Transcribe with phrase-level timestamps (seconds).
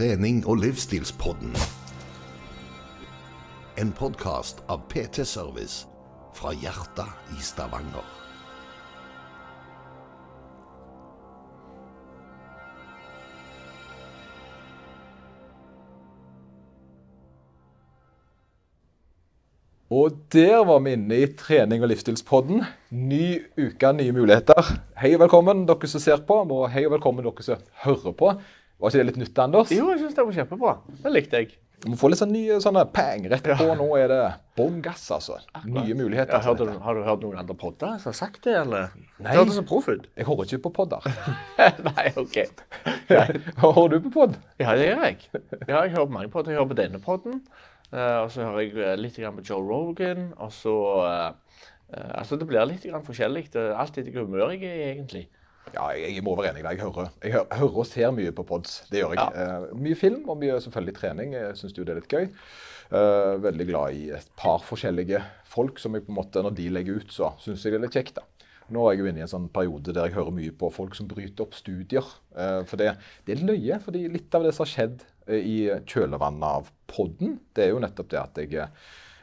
[0.00, 1.50] trening- og livsstilspodden.
[3.78, 5.84] En podkast av PT Service
[6.32, 8.06] fra hjertet i Stavanger.
[19.90, 22.64] Og der var vi inne i trening- og livsstilspodden.
[22.90, 24.78] Ny uke, nye muligheter.
[24.96, 28.32] Hei og velkommen dere som ser på, og hei og velkommen dere som hører på.
[28.80, 29.72] Var ikke det litt nytt, Anders?
[29.76, 30.78] Jo, jeg syns det var kjempebra.
[31.04, 31.50] Det likte jeg.
[31.80, 33.66] Du må få litt sånn nye sånne pang rett på.
[33.78, 34.16] Nå er det
[34.58, 35.38] bånn gass, altså.
[35.64, 36.34] Nye muligheter.
[36.36, 38.90] Ja, har, du, har du hørt noen andre podder som har sagt det, eller?
[39.16, 39.30] Nei.
[39.30, 40.04] Det hørtes så proff ut.
[40.18, 41.08] Jeg hører ikke på podder.
[41.88, 42.36] Nei, OK.
[43.64, 44.36] Hører du på podd?
[44.60, 45.18] Ja, det gjør jeg.
[45.66, 46.52] Ja, jeg hører på mange podder.
[46.52, 47.40] Jeg hører på denne podden.
[47.92, 50.30] eh, og så hører jeg eh, litt grann på Joe Rogan.
[50.36, 50.76] Og så
[51.08, 51.30] eh,
[51.90, 53.48] Altså, det blir litt grann forskjellig.
[53.56, 55.24] Det er etter hvilket humør jeg er, egentlig.
[55.74, 56.64] Ja, jeg, må være enig.
[56.64, 56.80] i deg.
[56.80, 58.80] Jeg hører, jeg hører, og ser mye på pods.
[58.90, 59.44] Det gjør jeg.
[59.44, 61.36] Eh, mye film og mye selvfølgelig trening.
[61.36, 62.28] Jeg syns jo det er litt gøy.
[62.90, 66.64] Uh, veldig glad i et par forskjellige folk som jeg på en måte, når de
[66.74, 68.18] legger ut, så syns jeg det er litt kjekt.
[68.18, 68.24] da.
[68.74, 70.96] Nå er jeg jo inne i en sånn periode der jeg hører mye på folk
[70.98, 72.08] som bryter opp studier.
[72.34, 72.96] Uh, for det,
[73.28, 77.68] det er løye, fordi litt av det som har skjedd i kjølvannet av podden, det
[77.68, 78.66] er jo nettopp det at jeg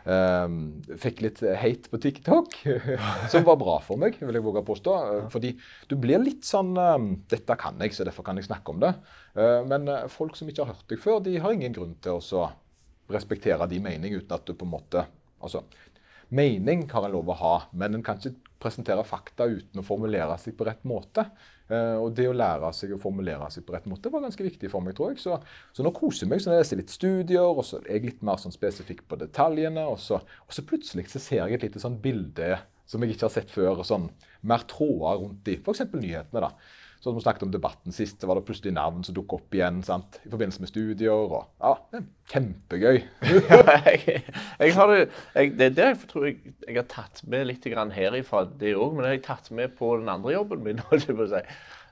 [0.07, 2.53] fikk litt hate på TikTok,
[3.31, 4.93] som var bra for meg, vil jeg våge å påstå.
[5.17, 5.51] Eh, Fordi
[5.91, 6.95] du blir litt sånn eh,
[7.33, 8.93] Dette kan jeg, så derfor kan jeg snakke om det.
[9.35, 12.17] Eh, Men eh, folk som ikke har hørt deg før, de har ingen grunn til
[12.17, 12.47] å så
[13.11, 15.05] respektere din mening uten at du på en måte
[15.37, 15.59] Altså,
[16.33, 20.37] mening har en lov å ha, men en kan ikke presentere fakta uten å formulere
[20.41, 21.27] seg på rett måte.
[21.67, 24.71] Eh, og det å lære seg å formulere seg på rett måte var ganske viktig
[24.71, 25.21] for meg, tror jeg.
[25.23, 25.37] Så,
[25.75, 28.25] så nå koser jeg meg så jeg leser litt studier, og så er jeg litt
[28.25, 29.85] mer sånn spesifikk på detaljene.
[29.91, 32.55] Og så, og så plutselig så ser jeg et lite sånn bilde
[32.87, 34.09] som jeg ikke har sett før, og sånn
[34.47, 35.83] mer tråder rundt i f.eks.
[35.91, 36.43] nyhetene.
[36.47, 36.53] da.
[36.99, 39.83] Som vi snakket om debatten sist, så var det plutselig navn som dukket opp igjen
[39.85, 40.17] sant?
[40.25, 41.13] i forbindelse med studier.
[41.13, 42.97] og ja, det er Kjempegøy.
[44.65, 44.97] jeg, har det,
[45.35, 48.95] jeg, det er det jeg tror jeg, jeg har tatt med litt herifra, det òg.
[48.95, 50.81] Men det har jeg tatt med på den andre jobben min.
[50.97, 51.43] si.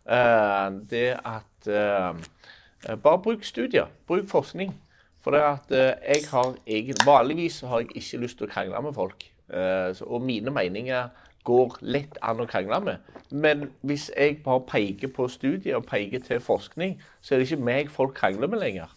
[0.06, 3.88] Uh, det at uh, Bare bruk studier.
[4.08, 4.74] Bruk forskning.
[5.22, 8.82] For det at uh, jeg har egen, Vanligvis har jeg ikke lyst til å krangle
[8.82, 9.30] med folk.
[9.46, 11.12] Og mine meninger
[11.46, 13.16] går lett an å krangle med.
[13.32, 17.68] Men hvis jeg bare peker på studier og peker til forskning, så er det ikke
[17.70, 18.94] meg folk krangler med lenger.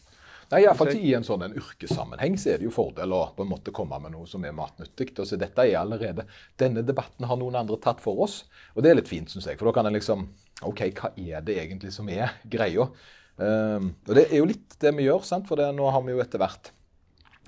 [0.49, 3.45] Nei, Iallfall ikke i en sånn en yrkessammenheng så er det jo fordel å på
[3.45, 5.11] en måte komme med noe som er matnyttig.
[5.21, 6.25] Og så dette er allerede,
[6.57, 9.61] Denne debatten har noen andre tatt for oss, og det er litt fint, syns jeg.
[9.61, 10.25] For da kan en liksom
[10.65, 12.89] OK, hva er det egentlig som er greia?
[13.39, 15.47] Um, og det er jo litt det vi gjør, sant?
[15.47, 16.73] for det, nå har vi jo etter hvert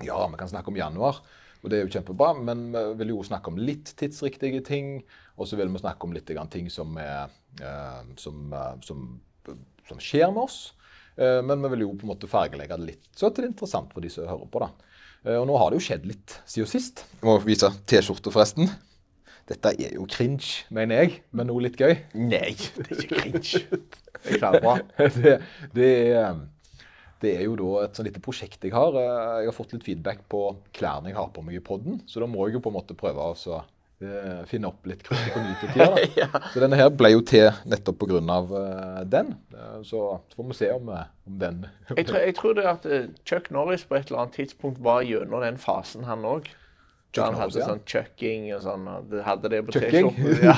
[0.05, 1.19] Ja, vi kan snakke om januar,
[1.61, 4.95] og det er jo kjempebra, men vi vil jo snakke om litt tidsriktige ting.
[5.41, 9.07] Og så vil vi snakke om litt grann ting som, er, eh, som, eh, som,
[9.87, 10.59] som skjer med oss.
[11.17, 13.93] Eh, Men vi vil jo på en måte fargelegge det litt, så det er interessant
[13.93, 14.61] for de som hører på.
[14.61, 14.71] da.
[15.37, 17.03] Og nå har det jo skjedd litt siden sist.
[17.19, 18.71] Jeg må vise T-skjorta, forresten.
[19.49, 21.93] Dette er jo cringe, mener jeg, men noe litt gøy.
[22.17, 23.61] Nei, det er ikke cringe.
[24.21, 24.73] Jeg klarer bra.
[25.17, 25.31] det,
[25.73, 26.41] det, er,
[27.21, 28.95] det er jo da et sånn lite prosjekt jeg har.
[28.97, 30.41] Eh, Jeg har fått litt feedback på
[30.73, 32.97] klærne jeg har på meg i podden, så da må jeg jo på en måte
[32.97, 33.61] prøve å så,
[34.01, 36.15] uh, finne opp litt krutt på ny til tider.
[36.17, 36.41] da.
[36.53, 38.21] Så denne her ble jo til nettopp pga.
[38.49, 39.35] Uh, den.
[39.53, 40.01] Uh, så
[40.35, 41.65] får vi se om, eh, om den
[41.95, 45.01] Jeg tror, jeg tror det at eh, Chuck Norris på et eller annet tidspunkt var
[45.05, 46.49] gjennom den fasen, han òg.
[47.11, 48.85] Chuck Han hadde sånn chucking og sånn.
[48.87, 50.11] og det hadde det på Chucking?
[50.15, 50.43] T-skjorten.
[50.47, 50.55] Ja.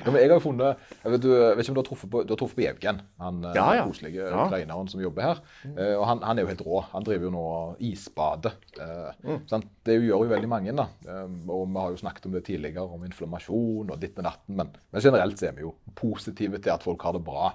[0.00, 1.86] Ja, men jeg har jo funnet Jeg vet, du, jeg vet ikke om du har
[1.88, 3.84] truffet på, du har truffet på Evgen, han eh, Ja, ja.
[3.86, 4.44] koselige Ja.
[4.46, 5.40] ukraineren som jobber her.
[5.70, 6.80] Eh, og han, han er jo helt rå.
[6.92, 7.44] Han driver jo nå
[7.90, 8.52] isbade.
[8.78, 9.40] Eh, Mm.
[9.48, 9.66] sant?
[9.84, 10.72] Det gjør jo veldig mange.
[10.76, 10.86] da.
[11.06, 14.56] Eh, og vi har jo snakket om det tidligere, om inflammasjon og ditt og datten.
[14.56, 17.52] Men, men generelt så er vi jo positive til at folk har det bra.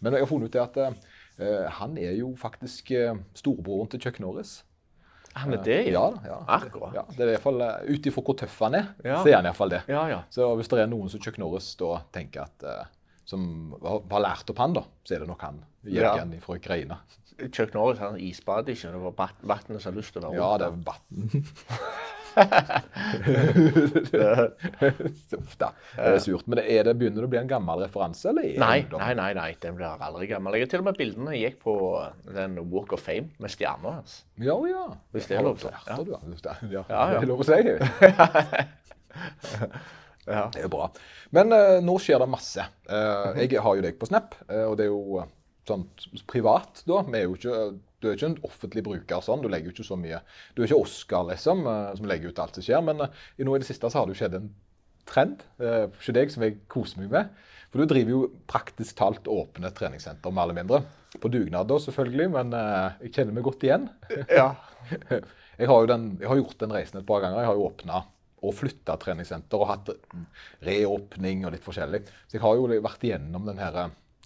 [0.00, 0.76] Men jeg har funnet ut det at
[1.40, 4.58] eh, han er jo faktisk eh, storebroren til Chuck Norris.
[5.36, 6.36] Han er det, Ja, da, ja.
[6.56, 6.94] Akkurat.
[6.96, 9.18] Ja, det er i hvert fall uh, Ut ifra hvor tøff han er, Ja.
[9.22, 9.82] så er han iallfall det.
[9.92, 10.22] Ja, ja.
[10.32, 12.84] Så hvis det er noen som Chuck Norris da tenker at uh,
[13.26, 16.14] som har, har lært opp han, da, så er det nok han Ja.
[16.42, 17.00] Fra Ukraina.
[17.52, 18.92] Chuck Norris han isbader ikke.
[18.94, 21.46] Det var vannet som hadde lyst til å være Ja, det er Batten.
[25.36, 25.70] Uff da.
[25.96, 26.46] Det er surt.
[26.46, 28.44] Men er det, begynner det å bli en gammel referanse, eller?
[28.50, 30.56] er Nei, nei, nei, nei, den blir aldri gammel.
[30.56, 31.74] Jeg har til og med bildene jeg gikk på
[32.36, 34.12] den Walk of Fame med stjerna hans.
[34.36, 34.84] Ja, ja.
[35.16, 35.72] Hvis det er lov å si.
[35.72, 35.76] Ja.
[36.70, 36.82] ja.
[36.88, 37.04] Ja.
[37.14, 37.58] Det er lov å si.
[40.26, 40.48] Ja.
[40.50, 40.88] Det er jo bra.
[41.36, 42.64] Men uh, nå skjer det masse.
[42.90, 45.28] Uh, jeg har jo deg på Snap, uh, og det er jo eh,
[45.68, 45.86] sånn
[46.30, 47.00] privat, da.
[47.06, 47.56] Vi er jo ikke,
[48.00, 49.42] du er ikke en offentlig bruker sånn.
[49.44, 50.20] Du legger jo ikke så mye
[50.54, 52.84] Du er ikke Oscar, liksom, eh, som legger ut alt som skjer.
[52.86, 54.54] Men eh, i nå i det siste så har det jo skjedd en
[55.06, 57.42] trend ikke hos deg som jeg koser meg med.
[57.70, 60.80] For du driver jo praktisk talt åpne treningssenter, mer eller mindre.
[61.22, 63.86] På dugnad, da, selvfølgelig, men jeg kjenner meg godt igjen.
[64.34, 64.48] Ja.
[65.60, 67.44] jeg, har den, jeg, har gjort den reisen et par ganger.
[67.44, 68.02] Jeg har jo åpna
[68.46, 69.92] og flytta treningssenter og hatt
[70.66, 72.02] reåpning og litt forskjellig.
[72.26, 73.78] Så jeg har jo vært igjennom den her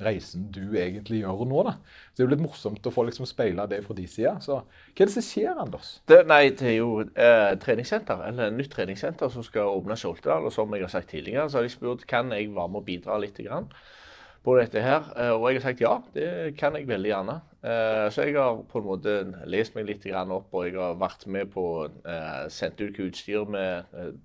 [0.05, 1.62] reisen du egentlig gjør nå.
[1.69, 1.76] da.
[2.11, 4.37] Så Det er jo litt morsomt å få liksom speila det fra de sida.
[4.41, 5.93] Hva er det som skjer, Anders?
[6.11, 10.49] Det, nei, det er jo eh, treningssenter, eller nytt treningssenter som skal åpne Skjoltedal.
[10.49, 12.87] Og som jeg har sagt tidligere, så har de spurt kan jeg være med å
[12.87, 13.38] bidra litt.
[13.41, 13.70] Grann
[14.44, 15.08] på dette her.
[15.17, 16.29] Eh, og jeg har sagt ja, det
[16.61, 17.37] kan jeg veldig gjerne.
[17.61, 19.17] Eh, så jeg har på en måte
[19.52, 23.47] lest meg litt opp, og jeg har vært med på eh, sendt ut hva utstyr
[23.50, 23.67] vi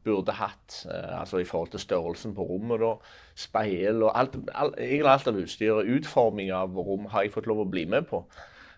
[0.06, 0.86] burde hatt.
[0.88, 2.96] Altså i forhold til størrelsen på rommet, da.
[3.36, 5.90] Speil og alt, alt, egentlig alt av utstyret.
[5.98, 8.24] Utforming av rom har jeg fått lov å bli med på.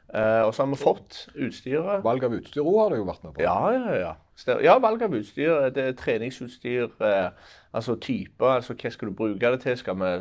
[0.07, 2.04] og så har vi fått utstyret.
[2.04, 3.44] Valg av utstyr òg har du jo vært med på?
[3.45, 4.15] Ja, ja, ja.
[4.62, 5.69] Ja, valg av utstyr.
[5.74, 6.89] Det er treningsutstyr.
[7.01, 7.30] uh,
[7.74, 8.45] altså typer.
[8.45, 9.77] altså Hva skal du bruke det til?
[9.77, 10.12] Skal vi,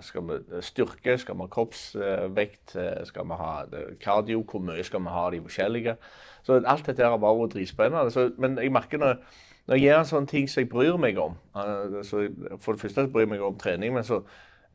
[0.00, 1.18] skal vi styrke?
[1.18, 2.76] Skal vi ha kroppsvekt?
[3.04, 3.52] Skal vi ha
[4.00, 4.44] kardio?
[4.50, 5.96] Hvor mye skal vi ha de forskjellige?
[6.42, 8.30] Så alt dette har vært dritspennende.
[8.38, 9.20] men jeg merker når,
[9.68, 12.22] når jeg gjør sånne ting som jeg bryr meg om altså, så
[12.62, 14.22] For det første bryr jeg meg om trening, men så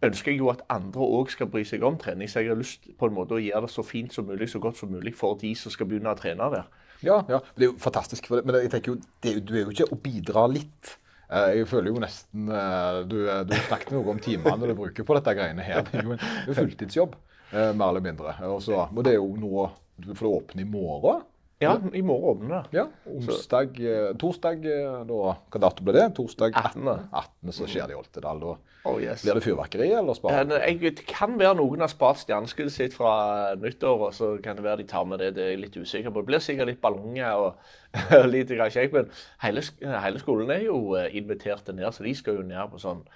[0.04, 2.30] ønsker jeg jo at andre òg skal bry seg om trening.
[2.30, 4.60] Så jeg har lyst på en måte å gjøre det så fint som mulig, så
[4.62, 6.68] godt som mulig for de som skal begynne å trene der.
[7.04, 8.28] Ja, ja, det er jo fantastisk.
[8.32, 10.94] Det, men jeg tenker jo, det, du er jo ikke å bidra litt.
[11.30, 13.18] Eh, jeg føler jo nesten eh, Du,
[13.48, 15.84] du snakket noe om timene du bruker på dette greiene her.
[15.88, 17.16] Det er jo en fulltidsjobb,
[17.56, 18.36] mer eller mindre.
[18.52, 19.70] Og så må det jo nå
[20.12, 21.24] For det åpne i morgen.
[21.64, 22.78] Ja, i morgen åpner det.
[22.78, 23.80] Ja, onsdag,
[24.22, 24.64] Torsdag
[25.10, 25.18] da,
[25.50, 26.06] Hva dato ble det?
[26.18, 26.90] Torsdag 18.
[27.10, 27.54] 18.
[27.58, 28.42] så skjer det i Oltedal.
[28.44, 28.54] Da
[28.92, 29.24] oh, yes.
[29.26, 30.44] blir det fyrverkeri eller spar?
[30.48, 33.14] Det kan være noen har spart stjerneskuddet sitt fra
[33.60, 35.34] nyttår, og så kan det være de tar med det.
[35.38, 36.24] Det er jeg litt usikker på.
[36.24, 37.72] Det blir sikkert litt ballonger og,
[38.34, 38.96] litt kjekt.
[38.96, 39.14] Men
[39.46, 43.08] hele, hele, skolen er jo invitert ned, så de skal jo ned på sånn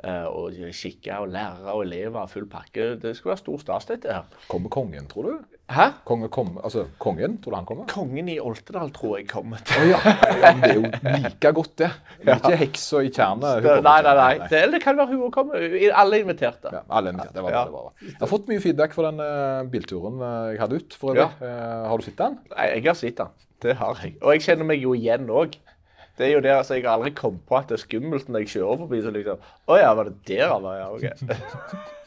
[0.00, 2.94] Eh, og kikke og lærere og elever, full pakke.
[3.02, 4.38] Det skal være stor stas, dette her.
[4.48, 5.58] Kommer kongen, tror du?
[5.70, 5.84] Hæ?
[6.04, 7.84] Konge, kom, altså, kongen, tror du han kommer?
[7.90, 9.60] Kongen i Oltedal tror jeg kommer.
[9.78, 10.00] Oh, ja.
[10.02, 10.50] ja.
[10.56, 11.90] men Det er jo like godt, det.
[12.26, 12.34] Ja.
[12.34, 13.62] Ikke heksa i tjernet.
[13.62, 14.14] Nei, nei, nei.
[14.18, 14.48] nei.
[14.50, 15.62] Det, det, kan være hun kommer.
[15.62, 16.72] Alle er inviterte.
[16.74, 17.36] Ja, alle er invitert.
[17.36, 17.62] Det var ja.
[17.68, 17.92] det var.
[18.02, 20.98] Jeg har fått mye feedback for den uh, bilturen uh, jeg hadde ut.
[20.98, 21.28] for øvrig.
[21.38, 21.54] Ja.
[21.54, 22.38] Uh, har du sett den?
[22.56, 23.34] Nei, jeg har sett den.
[23.62, 24.16] Det har jeg.
[24.24, 25.54] Og jeg kjenner meg jo igjen òg.
[26.20, 28.42] Det er jo det, altså, Jeg har aldri kommet på at det er skummelt når
[28.42, 28.98] jeg kjører forbi.
[29.00, 30.74] så liksom, Å ja, var det der han var?
[30.76, 31.06] Ja, ok.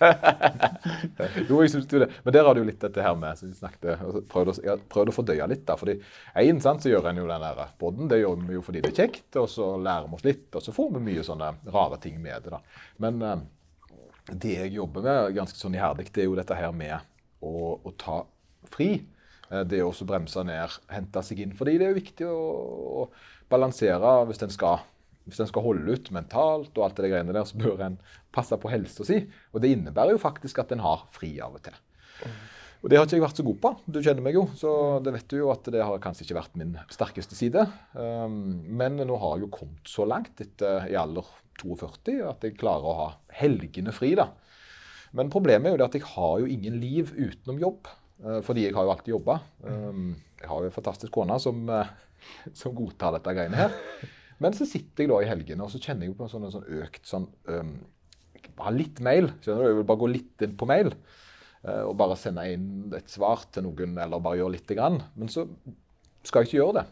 [1.49, 2.09] jo, jeg synes jo det.
[2.25, 5.09] Men der har du jo litt dette her med som vi snakket, prøvde, Jeg har
[5.09, 5.65] å fordøye litt.
[5.65, 5.97] da, fordi
[6.43, 8.11] en, sant, så gjør en jo den der podden.
[8.11, 10.47] Det gjør vi jo fordi det er kjekt, og så lærer vi oss litt.
[10.53, 12.53] Og så får vi mye sånne rare ting med det.
[12.53, 12.61] da.
[13.01, 13.41] Men uh,
[14.29, 16.99] det jeg jobber med ganske sånn iherdig, det er jo dette her med
[17.41, 18.21] å, å ta
[18.73, 18.93] fri.
[19.49, 21.57] Uh, det å bremse ned, hente seg inn.
[21.57, 22.41] Fordi det er jo viktig å,
[23.01, 23.07] å
[23.53, 24.81] balansere hvis en skal,
[25.29, 27.99] hvis en skal holde ut mentalt og alt det greiene der, så bør en
[28.33, 29.21] passe på helsa si.
[29.53, 31.77] Og det innebærer jo faktisk at en har fri av og til.
[32.83, 33.69] Og det har ikke jeg vært så god på.
[33.95, 34.69] Du kjenner meg jo, så
[35.03, 37.63] det vet du jo at det har kanskje ikke vært min sterkeste side.
[37.95, 41.29] Um, men nå har jeg jo kommet så langt etter i alder
[41.61, 43.07] 42 at jeg klarer å ha
[43.39, 44.33] helgene fri, da.
[45.15, 47.87] Men problemet er jo det at jeg har jo ingen liv utenom jobb.
[48.19, 49.39] Uh, fordi jeg har jo alltid jobba.
[49.63, 50.11] Um,
[50.41, 51.87] jeg har jo en fantastisk kone som uh,
[52.59, 53.75] som godtar dette greiene her.
[54.43, 56.55] Men så sitter jeg da i helgene og så kjenner jeg på en sånn, en
[56.55, 57.75] sånn økt sånn um,
[58.53, 59.31] Bare litt mail.
[59.41, 59.69] skjønner du?
[59.71, 63.47] Jeg vil bare gå litt inn på mail uh, og bare sende inn et svar
[63.49, 64.99] til noen, eller bare gjøre lite grann.
[65.17, 65.47] Men så
[66.27, 66.83] skal jeg ikke gjøre det.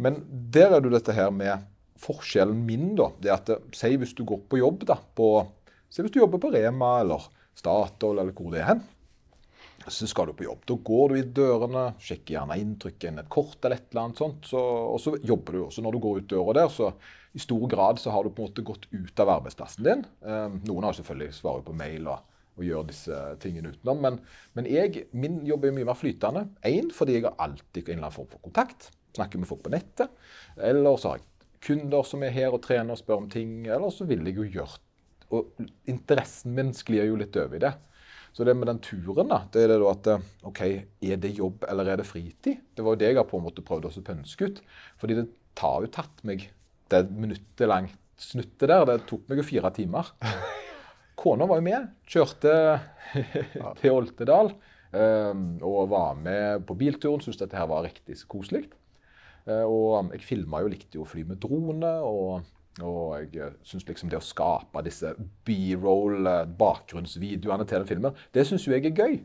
[0.00, 0.22] Men
[0.54, 1.66] der er du dette her med
[2.00, 3.10] forskjellen min, da.
[3.20, 4.96] Det at Si hvis du går på jobb, da.
[4.96, 5.28] På,
[5.92, 7.26] si hvis du jobber på Rema eller
[7.58, 8.82] Statoil eller hvor det er hen
[9.88, 10.62] så skal du på jobb.
[10.68, 14.22] Da går du i dørene, sjekker gjerne inntrykket inn et kort eller et eller annet
[14.22, 14.60] sånt, så,
[14.94, 15.64] og så jobber du.
[15.74, 16.92] Så når du går ut døra der, så
[17.34, 20.06] i stor grad så har du på en måte gått ut av arbeidsplassen din.
[20.24, 24.18] Eh, noen har selvfølgelig svaret på mail og, og gjør disse tingene utenom, men,
[24.54, 26.46] men jeg, min jobb er mye mer flytende.
[26.70, 28.90] Én fordi jeg har alltid en eller annen form for kontakt.
[29.14, 30.14] Snakker med folk på nettet.
[30.56, 31.30] Eller så har jeg
[31.64, 33.64] kunder som er her og trener og spør om ting.
[33.66, 34.80] Eller så vil jeg jo gjøre
[35.34, 37.72] Og interessen min sklir jo litt over i det.
[38.34, 40.60] Så det med den turen, da, det er det da at eh, OK,
[41.06, 42.64] er det jobb eller er det fritid?
[42.74, 44.58] Det var jo det jeg har på en måte prøvd å pønske ut.
[44.98, 46.48] Fordi det tar jo tatt meg
[46.90, 48.86] det minuttet langt snuttet der.
[48.90, 50.10] Det tok meg jo fire timer.
[51.20, 51.92] Kona var jo med.
[52.10, 52.54] Kjørte
[53.80, 54.50] til Oltedal.
[54.94, 57.22] Um, og var med på bilturen.
[57.22, 58.66] Syntes dette her var riktig så koselig.
[59.46, 61.94] Uh, og jeg filma jo, likte jo å fly med drone.
[62.02, 62.50] og
[62.82, 65.12] og jeg syns liksom det å skape disse
[65.46, 66.44] b-roll, eh,
[67.70, 69.20] til den filmen, det syns jo jeg er gøy.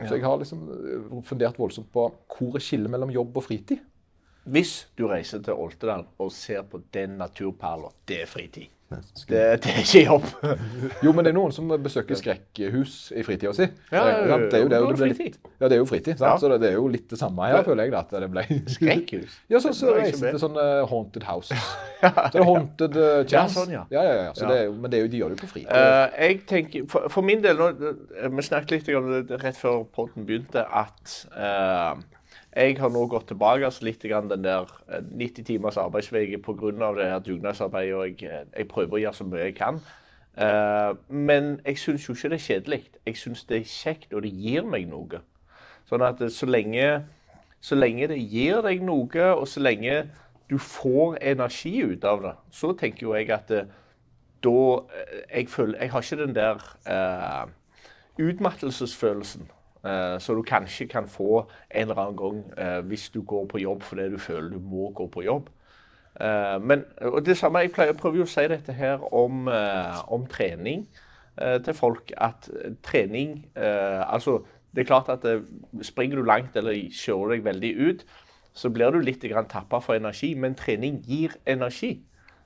[0.00, 3.82] Så jeg har liksom eh, fundert voldsomt på hvor er skillet mellom jobb og fritid.
[4.50, 8.70] Hvis du reiser til Oltedal og ser på den naturperla, det er fritid.
[8.90, 10.24] Det, det er ikke jobb.
[11.04, 13.68] Jo, men det er noen som besøker skrekkhus i fritida si.
[13.92, 16.16] Ja, det er jo det, er det litt, ja, det er jo fritid.
[16.18, 16.26] Sant?
[16.26, 16.32] Ja.
[16.42, 17.94] Så det, det er jo litt det samme her, føler jeg.
[18.00, 18.44] at det ble
[18.74, 19.38] Skrekkhus?
[19.52, 21.70] Ja, så, så Det reiser til sånne haunted houses.
[22.00, 23.52] Så det er haunted uh, chance.
[23.58, 23.82] sånn, ja.
[23.92, 24.30] ja, ja, ja.
[24.34, 24.50] Så Ja.
[24.50, 25.72] Det er men det er jo, de gjør det jo på fritid.
[25.74, 29.58] Uh, jeg tenker, for, for min del, nå, eh, Vi snakket litt om det rett
[29.58, 32.00] før podden begynte, at eh,
[32.56, 36.92] jeg har nå gått tilbake altså litt den der eh, 90 timers arbeidsveke pga.
[36.96, 37.94] det her dugnadsarbeidet.
[37.94, 39.80] og jeg, eh, jeg prøver å gjøre så mye jeg kan.
[40.40, 42.82] Uh, men jeg syns jo ikke det er kjedelig.
[43.06, 45.20] Jeg syns det er kjekt, og det gir meg noe.
[45.90, 47.04] Sånn at eh, så lenge,
[47.60, 50.04] så lenge det gir deg noe, og så lenge
[50.50, 53.70] du får energi ut av det, så tenker jo jeg at eh,
[54.42, 54.58] da
[54.96, 57.50] eh, jeg føler Jeg har ikke den der uh,
[58.18, 59.50] utmattelsesfølelsen
[59.84, 63.62] eh, som du kanskje kan få en eller annen gang eh, hvis du går på
[63.62, 65.48] jobb fordi du føler du må gå på jobb.
[66.20, 69.48] Eh, men og det samme, Jeg pleier, prøver jo å si dette her om,
[70.08, 70.88] om trening
[71.40, 72.12] til folk.
[72.16, 72.50] At
[72.82, 74.42] trening Altså,
[74.74, 75.24] det er klart at
[75.82, 78.04] springer du langt eller kjører deg veldig ut,
[78.52, 80.34] så blir du litt tappa for energi.
[80.34, 82.02] Men trening gir energi.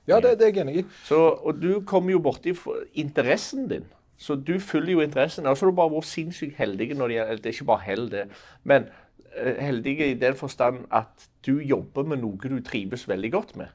[0.07, 0.85] Ja, det, det er jeg enig i.
[1.11, 2.53] Og du kommer jo borti
[2.93, 3.89] interessen din.
[4.17, 5.45] Så du følger jo interessen.
[5.45, 7.85] Og så har du bare vært sinnssykt heldig når det gjelder Det er ikke bare
[7.85, 8.25] hell, det.
[8.63, 8.87] Men
[9.35, 13.73] eh, heldig i den forstand at du jobber med noe du trives veldig godt med.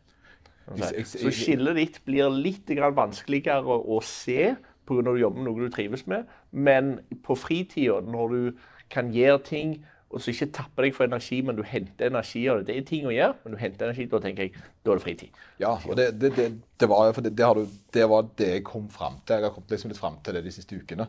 [1.04, 4.54] Så skillet ditt blir litt grann vanskeligere å, se
[4.86, 5.02] pga.
[5.02, 6.28] du jobber med noe du trives med.
[6.50, 11.36] Men på fritida, når du kan gjøre ting og så ikke tapper deg for energi,
[11.46, 12.66] men du henter energi av det.
[12.66, 14.08] Det er ting å gjøre, men du henter energi.
[14.10, 15.38] Da tenker jeg, da er det fritid.
[15.62, 16.46] Ja, og det, det, det,
[16.82, 19.38] det var det, det, du, det var det jeg kom fram til.
[19.38, 21.06] Jeg har kommet liksom litt fram til det de siste ukene.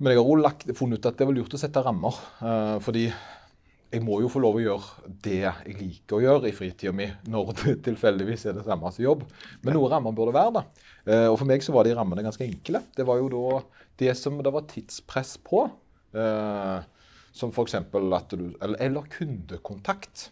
[0.00, 2.20] Men jeg har også funnet ut at det vel lurt å sette rammer.
[2.44, 6.54] Uh, fordi jeg må jo få lov å gjøre det jeg liker å gjøre i
[6.54, 9.24] fritida mi, når det tilfeldigvis er det samme som jobb.
[9.64, 10.66] Men noen rammer burde være da.
[11.08, 12.84] Uh, og for meg så var de rammene ganske enkle.
[12.96, 13.60] Det var jo da
[14.04, 15.70] det som det var tidspress på.
[16.16, 16.99] eh,
[17.32, 17.74] som f.eks.
[17.74, 20.30] at du Eller, eller kundekontakt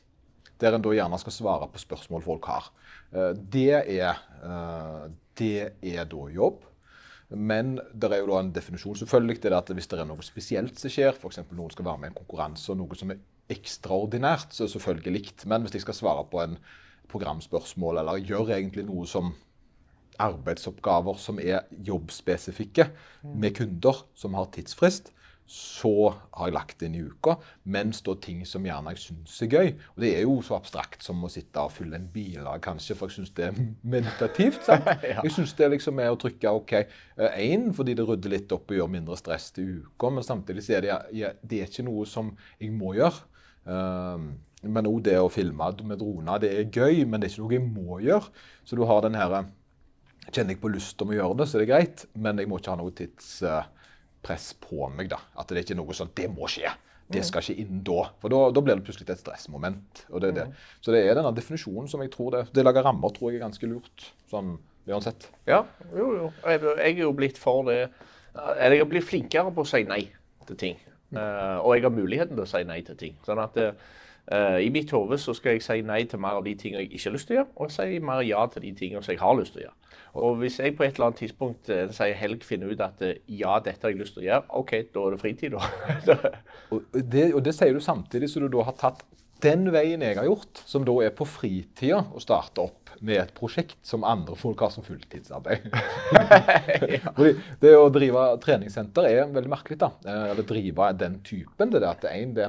[0.59, 2.71] der en da gjerne skal svare på spørsmål folk har.
[3.13, 6.65] Eh, Det er, eh, det er da jobb.
[7.31, 10.25] Men det er jo da en definisjon selvfølgelig til det at hvis det er noe
[10.25, 11.43] spesielt som skjer, f.eks.
[11.53, 13.21] noen skal være med i en konkurranse og noe som er
[13.53, 15.47] ekstraordinært, så er det selvfølgelig likt.
[15.47, 16.57] Men hvis jeg skal svare på en
[17.09, 19.35] programspørsmål eller gjøre egentlig noe som
[20.19, 22.89] arbeidsoppgaver som er jobbspesifikke
[23.23, 25.13] med kunder som har tidsfrist,
[25.49, 27.39] så har jeg lagt inn i uka.
[27.73, 31.05] Mens da ting som gjerne jeg syns er gøy Og det er jo så abstrakt
[31.05, 34.61] som å sitte og fylle en bilag, kanskje, for jeg syns det er meditativt.
[34.67, 34.91] sant?
[35.09, 36.75] Jeg syns det liksom er å trykke OK
[37.33, 40.77] én, fordi det rydder litt opp og gjør mindre stress til uka, men samtidig så
[40.77, 43.25] er det, ja, det er ikke noe som jeg må gjøre.
[43.69, 44.29] Um,
[44.63, 47.57] men òg det å filme med droner, det er gøy, men det er ikke noe
[47.57, 48.33] jeg må gjøre.
[48.67, 49.41] Så du har den her
[50.29, 52.59] Kjenner jeg på lyst om å gjøre det, så er det greit, men jeg må
[52.61, 52.93] ikke ha noe
[54.29, 55.09] tidspress på meg.
[55.11, 55.19] da.
[55.39, 56.71] At det er ikke noe sånn Det må skje!
[57.09, 58.03] Det skal ikke inn da.
[58.21, 60.03] For da, da blir det plutselig et stressmoment.
[60.11, 60.47] og det er det.
[60.85, 63.47] Så det er denne definisjonen som jeg tror det Det lager rammer tror jeg er
[63.47, 64.11] ganske lurt.
[64.29, 64.59] sånn
[64.89, 65.31] uansett.
[65.47, 65.63] Ja,
[65.95, 66.27] jo, jo.
[66.45, 67.91] Jeg, jeg er jo blitt for det
[68.35, 70.03] Eller jeg har blitt flinkere på å si nei
[70.47, 70.77] til ting.
[71.09, 73.17] Uh, og jeg har muligheten til å si nei til ting.
[73.25, 73.57] Sånn at
[74.33, 76.93] eh, i mitt hode så skal jeg si nei til mer av de tingene jeg
[76.93, 79.23] ikke har lyst til å gjøre, og si mer ja til de tingene som jeg
[79.23, 79.77] har lyst til å gjøre.
[80.19, 83.13] Og hvis jeg på et eller annet tidspunkt uh, sier helg finner ut at uh,
[83.29, 86.25] ja, dette har jeg lyst til å gjøre, OK, da er det fritid, da.
[86.75, 89.05] Og det, og det sier du samtidig som du da har tatt
[89.45, 93.35] den veien jeg har gjort, som da er på fritida, å starte opp med et
[93.37, 95.69] prosjekt som andre folk har som fulltidsarbeid.
[97.17, 99.79] Fordi det å drive treningssenter er veldig merkelig.
[99.79, 99.93] da.
[100.33, 101.71] Eller drive den typen.
[101.71, 102.49] Det er at det, en, det,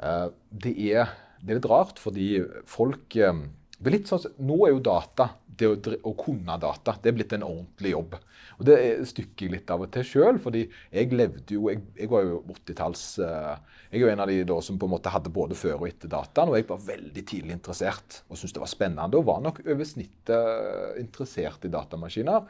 [0.00, 1.10] det, er,
[1.42, 2.32] det er litt rart, fordi
[2.68, 3.44] folk eh,
[3.80, 5.30] det er litt sånn, Nå er jo data,
[5.60, 5.76] det å,
[6.08, 8.14] å kunne data, det er blitt en ordentlig jobb.
[8.60, 11.80] Og Det er- stykker jeg litt av og til sjøl, fordi jeg levde jo Jeg,
[11.96, 13.54] jeg var jo 80-talls eh,
[13.90, 15.86] Jeg er jo en av de da som på en måte hadde både før og
[15.88, 19.16] etter dataen, og jeg var veldig tidlig interessert og syntes det var spennende.
[19.16, 22.44] Og var nok over snittet eh, interessert i datamaskiner.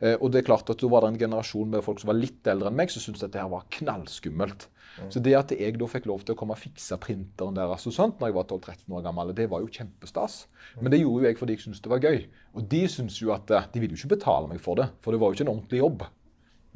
[0.00, 2.20] Eh, Og det er klart at da var det en generasjon med folk som var
[2.22, 4.68] litt eldre enn meg, som syntes dette her var knallskummelt.
[5.12, 7.94] Så det at jeg da fikk lov til å komme og fikse printeren deres og
[7.94, 10.42] sånt når jeg var 12-13 år gammel, det var jo kjempestas.
[10.80, 12.22] Men det gjorde jo jeg fordi jeg syntes det var gøy.
[12.56, 15.12] Og de syntes jo at eh, De ville jo ikke betale meg for det, for
[15.12, 16.06] det var jo ikke en ordentlig jobb.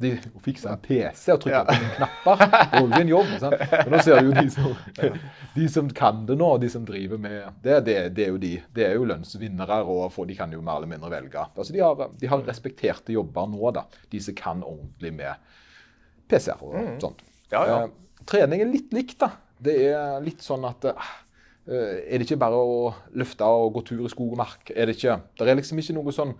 [0.01, 3.11] De, å fikse en PC og trykke på noen knapper, det var jo ikke en
[3.11, 3.33] jobb.
[3.43, 3.65] Sant?
[3.71, 5.19] Men nå ser du jo de som,
[5.53, 8.51] de som kan det nå, de som driver med det, det, det er jo de.
[8.73, 11.43] Det er jo lønnsvinnere, og de kan jo mer eller mindre velge.
[11.53, 13.85] Altså De har, de har respekterte jobber nå, da.
[14.09, 15.51] De som kan ordentlig med
[16.31, 17.21] PC-er og sånt.
[17.51, 17.79] Ja, ja.
[18.21, 19.33] Eh, trening er litt likt, da.
[19.61, 21.11] Det er litt sånn at eh,
[21.69, 24.71] Er det ikke bare å løfte og gå tur i skog og mark?
[24.73, 25.19] Er det ikke?
[25.37, 26.35] Det er liksom ikke noe sånn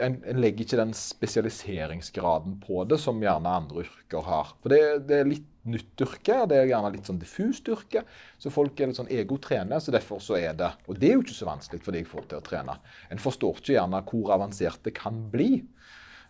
[0.00, 4.54] en, en, legger ikke den spesialiseringsgraden på det som gjerne andre yrker har.
[4.62, 8.04] For det, det er litt nytt yrke, det er gjerne litt sånn diffust yrke.
[8.40, 11.26] Så folk er litt sånn ego-trener, så derfor så er det Og det er jo
[11.26, 12.78] ikke så vanskelig for de folk til å trene.
[13.12, 15.52] En forstår ikke gjerne hvor avansert det kan bli.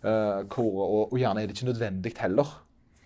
[0.03, 2.57] Uh, hvor, og, og, gjerne er det ikke nødvendig heller.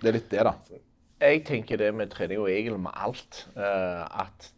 [0.00, 0.80] Det er litt det, da.
[1.20, 4.50] Jeg tenker det med trening og egentlig med alt, uh, at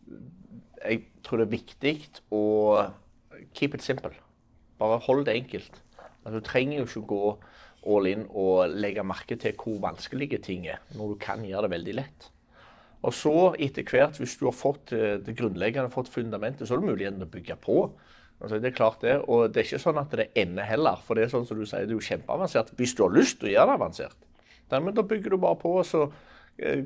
[0.83, 1.93] jeg tror det er viktig
[2.35, 2.47] å
[3.55, 4.11] keep it simple.
[4.79, 5.79] Bare hold det enkelt.
[6.25, 7.23] Altså, du trenger jo ikke gå
[7.89, 11.75] all in og legge merke til hvor vanskelige ting er, når du kan gjøre det
[11.77, 12.29] veldig lett.
[13.07, 16.83] Og så etter hvert, hvis du har fått eh, det grunnleggende, fått fundamentet, så er
[16.83, 17.85] det muligheten å bygge på.
[18.43, 20.99] Altså, det er klart det, Og det er ikke sånn at det ender heller.
[21.07, 23.39] For det er sånn som du sier, det er jo kjempeavansert hvis du har lyst
[23.39, 24.27] til å gjøre det avansert.
[24.75, 26.27] Men da bygger du bare på, så eh,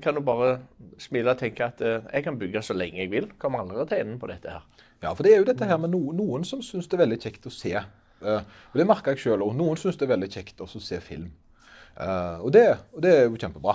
[0.04, 0.58] kan du bare
[1.00, 3.30] smile og tenke at eh, jeg kan bygge så lenge jeg vil.
[3.40, 4.66] Kommer aldri til enden på dette her.
[5.02, 7.18] Ja, for det er jo dette her med noen, noen som syns det er veldig
[7.22, 7.72] kjekt å se.
[8.22, 9.54] Uh, og Det merker jeg sjøl òg.
[9.58, 11.32] Noen syns det er veldig kjekt å se film.
[11.92, 12.62] Og, det,
[12.94, 13.74] og, det, er jo kjempebra.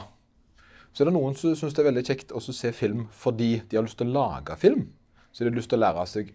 [0.89, 3.77] Så er det noen som syns det er veldig kjekt å se film fordi de
[3.77, 4.87] har lyst til å lage film.
[5.29, 6.31] Så de har lyst til å lære seg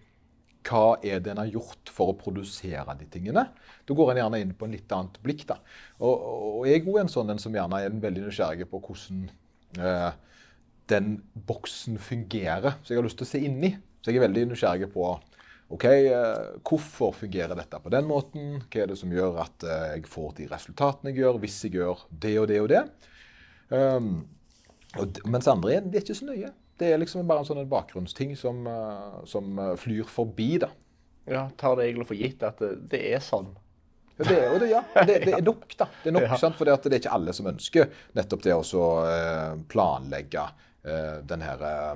[0.69, 3.49] hva er det en har gjort for å produsere de tingene.
[3.83, 5.47] Da går en gjerne inn på en litt annet blikk.
[5.49, 5.59] da.
[5.99, 6.12] Og,
[6.61, 9.25] og jeg er òg en sånn en som gjerne er veldig nysgjerrig på hvordan
[10.93, 11.14] den
[11.49, 12.79] boksen fungerer.
[12.83, 13.73] Så jeg har lyst til å se inni.
[14.02, 15.07] Så jeg er veldig nysgjerrig på
[15.73, 18.59] ok, eh, hvorfor fungerer dette på den måten?
[18.67, 21.79] Hva er det som gjør at eh, jeg får de resultatene jeg gjør, hvis jeg
[21.79, 22.83] gjør det og det og det?
[23.73, 24.11] Um,
[25.00, 26.52] og, mens andre er, det ikke så nøye.
[26.81, 28.67] Det er liksom bare en sånn bakgrunnsting som,
[29.29, 30.57] som flyr forbi.
[30.61, 30.73] da.
[31.31, 33.52] Ja, Tar det egentlig for gitt at det, det er sånn?
[34.19, 35.87] Ja, det, det, ja, det, det, er nok, da.
[36.02, 36.57] Det er nok, sant?
[36.59, 37.88] For det er ikke alle som ønsker
[38.19, 38.85] nettopp det å
[39.73, 41.95] planlegge uh, den her uh,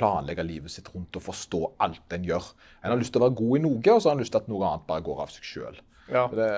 [0.00, 2.52] planlegge livet sitt rundt og forstå alt en gjør.
[2.80, 4.42] En har lyst til å være god i noe, og så har en lyst til
[4.42, 5.84] at noe annet bare går av seg sjøl.
[6.10, 6.24] Ja.
[6.32, 6.48] Det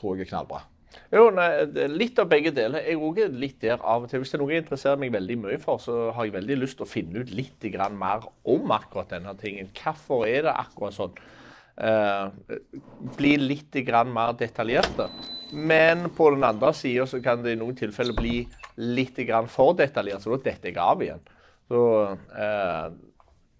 [0.00, 0.64] tror jeg er knallbra.
[1.12, 1.48] Jo, nei,
[1.92, 2.82] Litt av begge deler.
[2.84, 4.22] Jeg er også litt der av og til.
[4.22, 6.78] Hvis det er noe jeg interesserer meg veldig mye for, så har jeg veldig lyst
[6.80, 9.70] til å finne ut litt mer om akkurat denne tingen.
[9.76, 11.20] Hvorfor er det akkurat sånn?
[11.78, 12.32] Uh,
[13.18, 13.76] bli litt
[14.10, 15.08] mer detaljerte.
[15.52, 18.40] Men på den andre sida kan det i noen tilfeller bli
[18.76, 21.22] litt for detaljert, så da detter jeg av igjen.
[21.68, 21.80] Så
[22.36, 22.90] eh,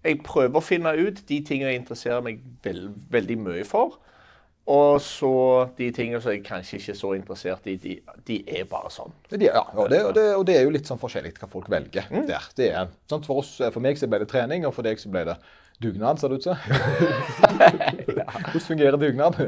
[0.05, 3.97] jeg prøver å finne ut de tingene jeg interesserer meg veld, veldig mye for.
[4.69, 5.33] Og så
[5.79, 7.95] de tingene som jeg kanskje ikke er så interessert i, de,
[8.27, 9.15] de er bare sånn.
[9.41, 12.05] Ja, og det, og, det, og det, er jo litt sånn forskjellig hva folk velger
[12.13, 12.27] mm.
[12.29, 12.45] der.
[12.57, 15.25] Det er, for, oss, for meg så ble det trening, og for deg så ble
[15.31, 15.39] det
[15.79, 16.55] dugnad, ser det ut som.
[18.49, 19.39] Hvordan fungerer dugnad?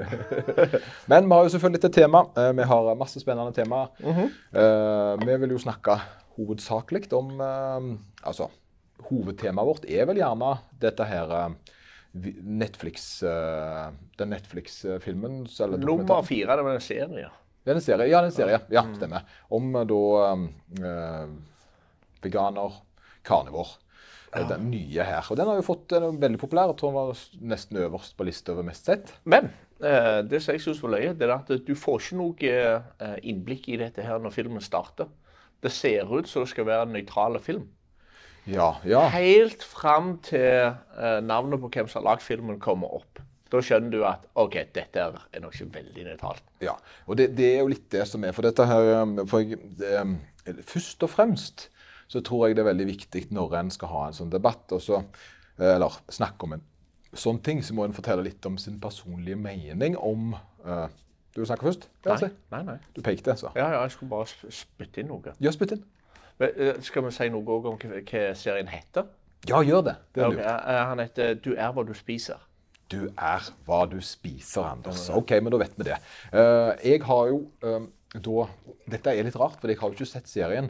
[1.12, 2.26] Men vi har jo selvfølgelig et tema.
[2.38, 3.88] Eh, vi har masse spennende temaer.
[4.00, 5.26] Mm -hmm.
[5.26, 6.00] Vi vil jo snakke
[6.38, 7.92] hovedsakelig om eh,
[8.28, 8.50] Altså,
[9.10, 11.76] hovedtemaet vårt er vel gjerne dette her eh,
[12.44, 15.46] Netflix, eh, den Netflix-filmen.
[15.80, 17.30] Nummer fire, det var en serie.
[17.62, 18.60] Det er en serie, ja, det er en serie.
[18.74, 18.96] Ja, mm.
[18.98, 19.28] stemmer.
[19.54, 20.02] Om da
[22.22, 22.82] veganer,
[23.24, 23.78] karnivor.
[24.32, 24.46] Ja.
[24.48, 25.26] Den nye her.
[25.28, 26.70] Og den har jo fått en veldig populær.
[26.72, 29.12] Jeg tror den var nesten øverst på lista over mest sett.
[29.28, 29.50] Men
[29.84, 32.54] eh, det som jeg syns var løye, det er at du får ikke noe
[33.04, 35.12] uh, innblikk i dette her når filmen starter.
[35.62, 37.68] Det ser ut som det skal være en nøytral film.
[38.50, 39.04] Ja, ja.
[39.14, 43.22] Helt fram til eh, navnet på hvem som har lagd filmen, kommer opp.
[43.52, 46.44] Da skjønner du at OK, dette er nok ikke veldig nøytralt.
[46.64, 48.34] Ja, og det, det, er jo litt det som er.
[48.34, 50.18] For dette her um, for jeg, det, um,
[50.66, 51.68] Først og fremst
[52.12, 55.00] så tror jeg det er veldig viktig når en skal ha en sånn debatt, så,
[55.58, 56.66] eh, eller snakke om en
[57.14, 60.88] sånn ting, så må en fortelle litt om sin personlige mening om uh,
[61.32, 61.88] du vil snakke først?
[62.08, 62.30] Nei.
[62.52, 62.78] nei, nei.
[62.96, 63.52] Du pekte, så.
[63.56, 65.34] Ja, ja, jeg skulle bare spytte inn noe.
[65.44, 65.84] Ja, spytt inn.
[66.42, 69.08] Men, eh, skal vi si noe om hva serien heter?
[69.48, 69.96] Ja, gjør det.
[70.16, 70.40] Det er lurt.
[70.44, 70.84] Okay.
[70.92, 72.42] Han heter 'Du er hva du spiser'.
[72.92, 75.10] Du er hva du spiser, Anders.
[75.10, 75.98] OK, men da vet vi det.
[76.34, 78.48] Uh, jeg har jo um, da
[78.92, 80.68] Dette er litt rart, for jeg har jo ikke sett serien.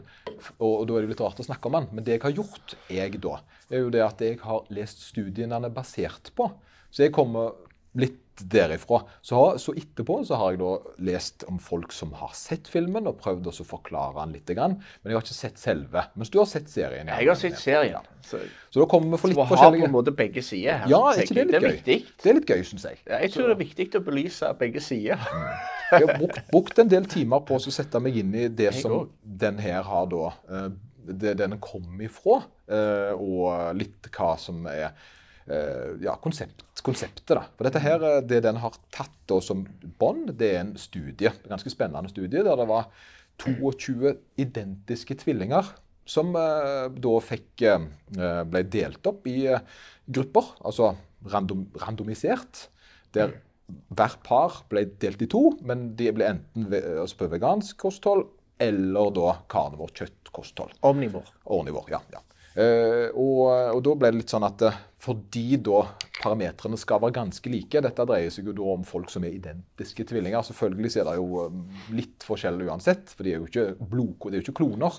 [0.60, 1.88] Og, og da er det litt rart å snakke om den.
[1.90, 3.38] Men det jeg har gjort, jeg da,
[3.72, 6.46] er jo det at jeg har lest studiene den er basert på.
[6.92, 7.56] Så jeg kommer
[7.98, 9.02] litt derifra.
[9.20, 10.72] Så, så, etterpå så har jeg da
[11.04, 14.52] lest om folk som har sett filmen, og prøvd å forklare den litt.
[14.56, 14.78] Men
[15.10, 16.06] jeg har ikke sett selve.
[16.18, 17.10] Mens du har sett serien?
[17.10, 18.10] Ja, jeg har sett serien.
[18.22, 18.38] Så,
[18.70, 20.82] så da kommer vi for litt forskjellige Så vi har på en måte begge sider
[20.82, 20.90] her.
[20.92, 21.82] Ja, er ikke det litt?
[21.84, 23.02] Det er, det er litt gøy, syns jeg.
[23.06, 25.26] Ja, jeg tror det er viktig å belyse begge sider.
[25.92, 28.84] jeg har brukt, brukt, en del timer på å sette meg inn i det jeg
[28.84, 29.12] som også.
[29.44, 30.68] den her har da eh,
[31.02, 34.92] det den kom ifra, eh, og litt hva som er
[35.46, 37.26] ja, konsept, konseptet.
[37.26, 37.42] da.
[37.56, 39.64] For dette her, eh, Det den har tatt da som
[39.98, 42.90] bånd, det er en studie, en ganske spennende studie, der det var
[43.42, 45.72] 22 identiske tvillinger
[46.04, 47.86] som eh, da fikk eh,
[48.48, 49.62] ble delt opp i eh,
[50.06, 50.92] grupper, altså
[51.32, 52.68] random, randomisert.
[53.14, 53.36] Der
[53.92, 58.26] hvert par ble delt i to, men de ble enten altså på vegansk kosthold
[58.62, 60.76] eller da karnevorkjøttkosthold.
[60.86, 61.30] Omnivor.
[61.44, 62.02] Omnivor, ja.
[62.12, 62.20] ja.
[62.52, 65.86] Uh, og, og, da ble det litt sånn at uh, fordi da
[66.18, 70.04] parametrene skal være ganske like Dette dreier seg jo da om folk som er identiske
[70.10, 70.44] tvillinger.
[70.44, 71.62] Selvfølgelig er det jo um,
[71.96, 74.98] litt forskjell uansett, for de er jo ikke blod, de er jo ikke kloner.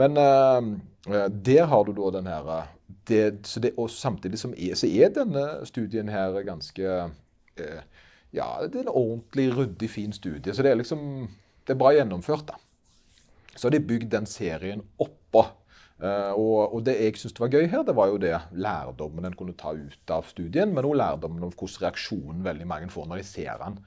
[0.00, 2.48] Men uh, der har du da den her
[3.06, 3.20] det,
[3.60, 6.94] det, Og samtidig som er, så er denne studien her ganske
[8.34, 10.54] Ja, det er en ordentlig ryddig, fin studie.
[10.54, 11.28] Så det er liksom
[11.66, 12.56] Det er bra gjennomført, da.
[13.54, 15.63] Så har de bygd den serien oppå Uh,
[16.02, 19.54] og, og, det jeg syntes var gøy her, det var jo det lærdommen en kunne
[19.58, 23.26] ta ut av studien, men også lærdommen om hvordan reaksjonen veldig mange får når de
[23.28, 23.78] ser den.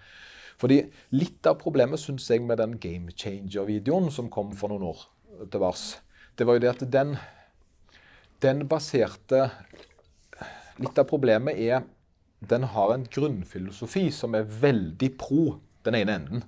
[0.58, 0.80] Fordi
[1.14, 5.04] litt av problemet synes jeg med den Game Changer-videoen som kom for noen år
[5.52, 5.86] til vars,
[6.38, 7.18] det var jo det at den,
[8.42, 9.50] den baserte
[10.78, 11.80] Litt av problemet er
[12.46, 15.56] den har en grunnfilosofi som er veldig pro
[15.88, 16.44] den ene enden.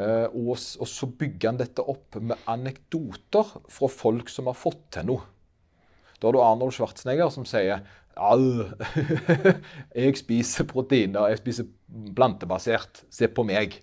[0.00, 4.86] Eh, og, og, så bygger han dette opp med anekdoter fra folk som har fått
[4.96, 5.26] til noe.
[6.20, 7.82] Da har du Arnold Schwarzenegger som sier
[8.20, 8.66] All,
[9.96, 11.68] jeg spiser proteiner, jeg spiser
[12.16, 13.04] plantebasert.
[13.12, 13.78] Se på meg.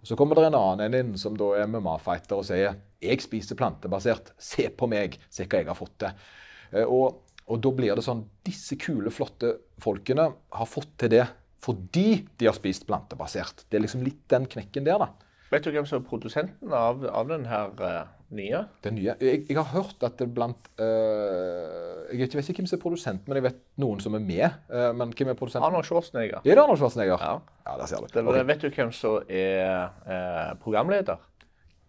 [0.00, 3.58] Og Så kommer det en annen inn som da er MMA-fighter og sier jeg spiser
[3.58, 4.32] plantebasert.
[4.40, 5.18] Se på meg.
[5.30, 6.24] Se hva jeg har fått til.
[6.72, 11.26] Eh, og, og, da blir det sånn Disse kule, flotte folkene har fått til det
[11.62, 13.68] fordi de har spist plantebasert.
[13.70, 15.21] Det er liksom litt den knekken der, da.
[15.52, 18.62] Vet du hvem som er produsenten av, av den her uh, nye?
[18.86, 19.16] Den nye?
[19.20, 23.28] Jeg, jeg, har hørt at det blant uh, Jeg vet ikke hvem som er produsent,
[23.28, 24.56] men jeg vet noen som er med.
[24.72, 25.68] Uh, men hvem er produsenten?
[25.68, 26.40] Arnold Schwarzenegger.
[26.40, 27.20] Er det Arnold Schwarzenegger?
[27.20, 27.36] Ja.
[27.68, 28.08] ja der ser du.
[28.14, 28.48] Det, okay.
[28.48, 31.20] Vet du hvem som er programleder?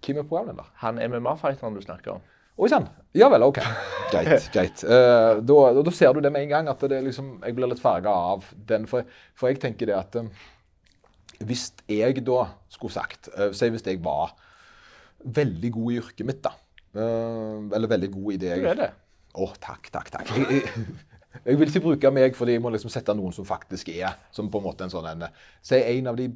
[0.04, 0.67] Hvem er programleder?
[0.84, 2.30] Han MMA-fighteren du snakker om.
[2.54, 2.86] Oi sann.
[3.17, 3.58] Ja vel, OK.
[4.12, 4.43] Greit.
[4.54, 4.84] greit.
[4.86, 7.82] Uh, da, da, ser du det med en gang, at det liksom, jeg blir litt
[7.82, 8.86] farga av den.
[8.89, 10.19] For, for, jeg tenker det at
[11.41, 14.36] hvis jeg da skulle sagt uh, Si hvis jeg var
[15.24, 16.54] veldig god i yrket mitt, da.
[16.93, 18.91] Uh, eller veldig god i det jeg Du er det.
[19.34, 20.30] Å, oh, takk, takk, takk.
[20.38, 20.84] Jeg, jeg,
[21.39, 24.52] jeg, vil ikke bruke meg fordi jeg må liksom sette noen som faktisk er som
[24.54, 25.26] på en måte en sånn en,
[25.65, 26.28] Si en av de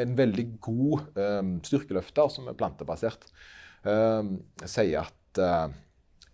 [0.00, 3.28] En veldig god um, styrkeløfter som er plantebasert,
[3.86, 5.70] um, sier at uh,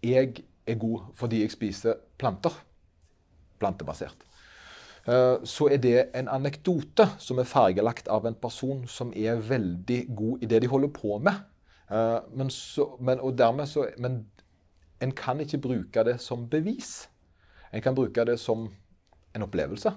[0.01, 2.55] jeg er god fordi jeg spiser planter.
[3.61, 4.25] Plantebasert.
[5.11, 10.03] Eh, så er det en anekdote som er fargelagt av en person som er veldig
[10.17, 11.41] god i det de holder på med.
[11.91, 13.23] Eh, men, så, men,
[13.67, 14.23] så, men
[15.03, 17.09] en kan ikke bruke det som bevis.
[17.73, 18.69] En kan bruke det som
[19.35, 19.95] en opplevelse.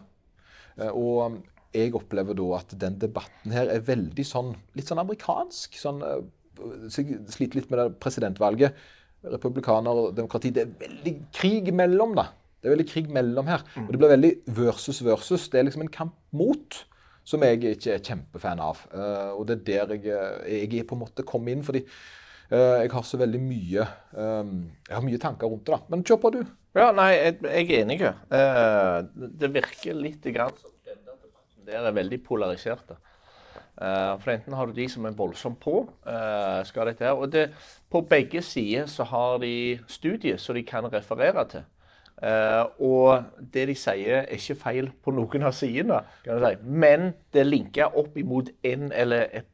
[0.79, 5.77] Eh, og jeg opplever da at den debatten her er veldig sånn litt sånn amerikansk.
[5.77, 6.01] Sånn,
[6.89, 8.77] sliter litt med det presidentvalget.
[9.23, 10.51] Republikaner og demokrati.
[10.53, 12.31] Det er veldig krig mellom, da.
[12.63, 13.63] Det er veldig krig mellom her.
[13.83, 15.49] Og det blir veldig versus versus.
[15.51, 16.77] Det er liksom en kamp mot
[17.27, 18.79] som jeg ikke er kjempefan av.
[18.93, 22.79] Uh, og det er der jeg, jeg er på en måte kom inn, fordi uh,
[22.79, 25.75] jeg har så veldig mye um, Jeg har mye tanker rundt det.
[25.75, 25.91] da.
[25.91, 26.43] Men kjør på, du.
[26.79, 27.99] Ja, nei, jeg, jeg er enig.
[28.31, 32.99] Uh, det virker litt grann som denne debatten der er veldig polariserte.
[33.73, 37.31] Uh, for enten har du de som er voldsomt på, uh, skal dette her, og
[37.33, 37.47] det,
[37.89, 41.65] på begge sider så har de studier som de kan referere til.
[42.23, 43.23] Uh, og
[43.53, 46.53] det de sier, er ikke feil på noen av sidene, kan si.
[46.63, 49.49] men det er linka opp imot en eller et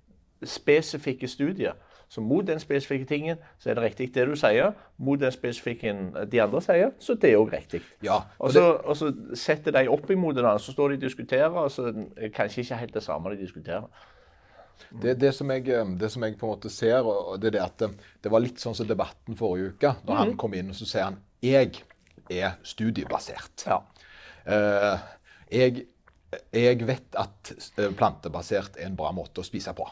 [0.46, 1.78] spesifikke studier.
[2.10, 4.72] Så mot den spesifikke tingen så er det riktig det du sier.
[4.98, 5.94] Mot den spesifikke
[6.32, 7.82] de andre sier, så det er òg riktig.
[8.04, 11.50] Ja, og, så, og, så, setter de opp imot hverandre, så står de og diskuterer,
[11.50, 13.86] og så er kanskje ikke helt det samme de diskuterer.
[14.90, 17.58] Det, det, som jeg, eh, det, som jeg, på en måte ser, og det er
[17.60, 19.94] det at det, eh, det var litt sånn som debatten forrige uke.
[20.08, 20.20] Når mm.
[20.24, 21.78] han kom inn og så sier han jeg
[22.30, 23.66] er studiebasert.
[23.68, 23.80] Ja.
[24.50, 25.08] Uh,
[25.54, 25.86] jeg,
[26.54, 29.88] jeg, vet at eh, plantebasert er en bra måte å spise på.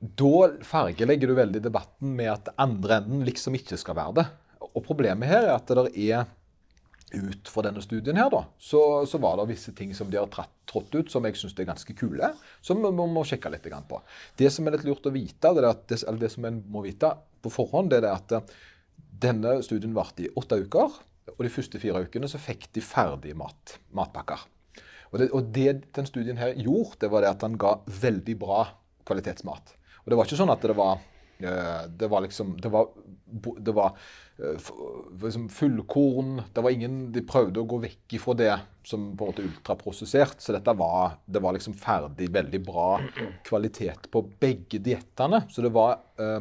[0.00, 4.26] Da fargelegger du veldig debatten med at andre enden liksom ikke skal være det.
[4.72, 6.26] Og problemet her er at det er
[7.14, 10.26] ut fra denne studien her, da, så, så var det visse ting som de har
[10.32, 12.32] tratt, trådt ut, som jeg syns er ganske kule,
[12.64, 14.00] som vi må, må sjekke litt på.
[14.36, 17.12] Det som er litt lurt å vite, det, det, eller det som en må vite
[17.44, 18.56] på forhånd, det er at
[19.22, 21.00] denne studien varte i åtte uker,
[21.34, 24.44] og de første fire ukene så fikk de ferdige mat, matpakker.
[25.12, 28.38] Og det, og det, den studien her gjorde, det var det at den ga veldig
[28.40, 28.62] bra
[29.06, 29.74] kvalitetsmat.
[30.04, 30.98] Og det var ikke sånn at det var
[31.42, 32.90] eh, det var liksom Det var,
[33.58, 33.96] det var
[34.38, 34.68] eh,
[35.22, 38.52] liksom fullkorn det var ingen, De prøvde å gå vekk ifra det
[38.86, 40.38] som på en måte ultraprosessert.
[40.42, 42.90] Så dette var, det var liksom ferdig, veldig bra
[43.46, 45.42] kvalitet på begge diettene.
[45.50, 46.38] Så det var uh,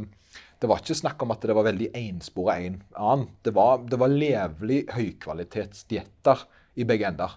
[0.66, 3.28] det var ikke snakk om at det var veldig enspora en annen.
[3.46, 6.42] Det var, det var levelig høykvalitetsdietter
[6.82, 7.36] i begge ender.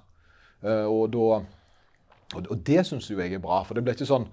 [0.64, 1.26] Uh, og da
[2.36, 4.26] Og, det syns jo jeg er bra, for det ble ikke sånn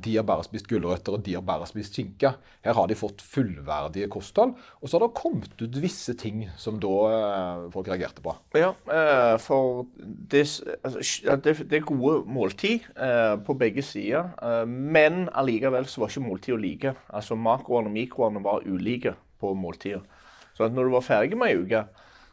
[0.00, 2.30] de har bare spist gulrøtter og de har bare spist skinke.
[2.64, 4.54] Her har de fått fullverdige kosthold.
[4.80, 8.32] Og så har det kommet ut visse ting som da eh, folk reagerte på.
[8.56, 10.46] Ja, eh, for det,
[10.80, 14.32] altså, det, er gode måltid eh, på begge sider.
[14.70, 16.94] Men allikevel så var ikke måltidet like.
[17.12, 19.12] Altså Makroene og mikroene var ulike
[19.42, 20.00] på måltidet.
[20.56, 21.84] Så når du var ferdig med ei uke,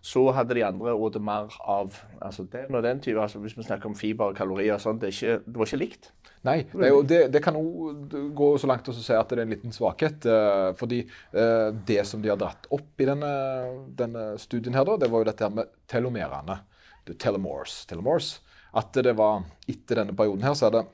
[0.01, 3.19] så hadde de andre spist mer av altså den og den type.
[3.19, 6.12] Altså hvis vi snakker om fiber og kalorier og sånt, det, det var ikke likt.
[6.47, 9.43] Nei, det, jo- det, det kan òg gå så langt å si at det er
[9.43, 10.23] en liten svakhet.
[10.25, 11.01] eh, fordi
[11.33, 13.31] eh, det som de har dratt opp i denne,
[13.99, 16.62] denne studien her, det var jo dette med telomerene.
[17.19, 17.85] Telomores.
[17.89, 18.38] telomores.
[18.77, 20.85] At det var etter denne perioden her, så er det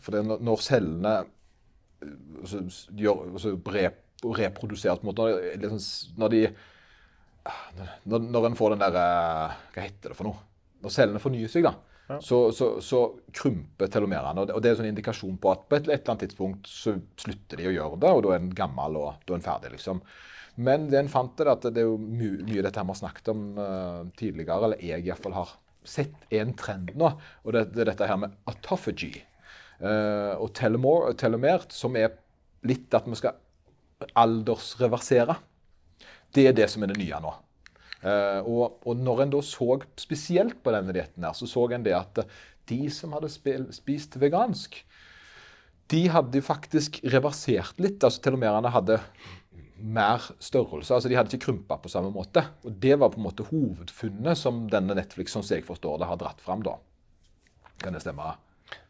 [0.00, 1.12] For det er når- cellene
[2.02, 2.16] eh,
[2.48, 2.62] så,
[2.96, 6.40] gjør, så rep, reproduserer på en måte, når de
[8.08, 10.40] når, når en får den der eh, Hva heter det for noe?
[10.84, 11.72] Når cellene fornyer seg, da,
[12.22, 13.00] så, så, så
[13.34, 14.42] krymper telomerene.
[14.42, 16.26] Og det, og det er en sånn indikasjon på at på et, et eller annet
[16.26, 19.40] tidspunkt så slutter de å gjøre det, og da er en gammel og da er
[19.40, 20.02] en ferdig, liksom.
[20.68, 23.32] Men det en fant, er at det er jo my, mye dette vi har snakket
[23.32, 25.56] om uh, tidligere, eller jeg iallfall har
[25.86, 27.10] sett en trend nå,
[27.44, 29.16] og det, det er dette her med autophagy.
[29.80, 32.14] Uh, og telomert, som er
[32.66, 33.36] litt at vi skal
[34.16, 35.36] aldersreversere.
[36.34, 37.32] Det er det som er det nye nå.
[38.06, 41.86] Eh, og, og når en da så spesielt på denne dietten, her, så så en
[41.86, 42.36] det at eh,
[42.70, 44.80] de som hadde spist vegansk,
[45.92, 48.02] de hadde faktisk reversert litt.
[48.02, 48.98] altså Telomerene hadde
[49.78, 50.94] mer størrelse.
[50.94, 52.42] altså De hadde ikke krympa på samme måte.
[52.66, 56.18] Og Det var på en måte hovedfunnet som denne Netflix, som jeg forstår det, har
[56.18, 56.64] dratt fram.
[56.66, 56.74] da.
[57.82, 58.34] Kan det stemme?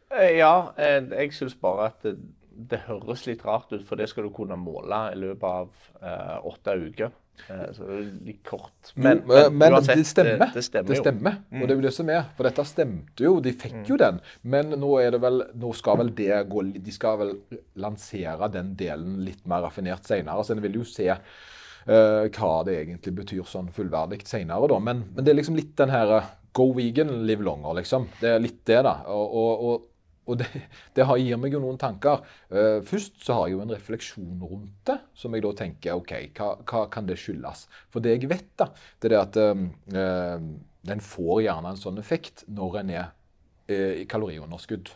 [0.09, 2.17] Eh, Ja, jeg syns bare at det,
[2.57, 5.69] det høres litt rart ut, for det skal du kunne måle i løpet av
[6.01, 7.11] eh, åtte uker.
[7.49, 8.91] Eh, så det litt kort.
[8.95, 10.53] Men, men, uansett, det stemmer.
[10.53, 11.57] Det, det stemmer jo.
[11.57, 11.61] Mm.
[11.61, 12.23] Og det er jo det som er.
[12.37, 13.35] For dette stemte jo.
[13.43, 14.19] De fikk jo den.
[14.47, 17.35] Men nå er det vel Nå skal vel det gå De skal vel
[17.79, 20.43] lansere den delen litt mer raffinert senere.
[20.43, 24.79] Så en vil jo se uh, hva det egentlig betyr sånn fullverdig senere, da.
[24.83, 28.07] Men, men det er liksom litt den her eh, Go vegan, live longer, liksom.
[28.17, 28.95] Det er litt det, da.
[29.13, 29.35] Og,
[29.69, 29.83] og,
[30.27, 30.47] og, det,
[30.95, 32.23] det har, gir meg jo noen tanker.
[32.51, 36.13] Uh, først så har jeg jo en refleksjon rundt det, som jeg da tenker OK,
[36.37, 37.65] hva, hva kan det skyldes?
[37.93, 38.69] For det jeg vet, da,
[39.01, 40.45] det er at eh,
[40.87, 44.93] den får gjerne en sånn effekt når en er uh, i kaloriunderskudd.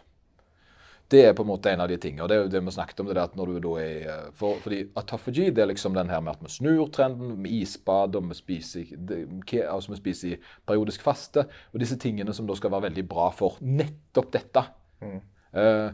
[1.12, 2.24] Det er på en måte en av de tingene.
[2.30, 3.10] Det er jo vi snakket om.
[3.12, 6.38] det at når du da er, for, fordi Autophagy det er liksom den her med
[6.38, 8.94] at vi snur trenden med isbad, og vi spiser,
[9.68, 11.44] altså vi spiser i periodisk faste.
[11.74, 14.64] Og disse tingene som da skal være veldig bra for nettopp dette.
[15.02, 15.90] Eh,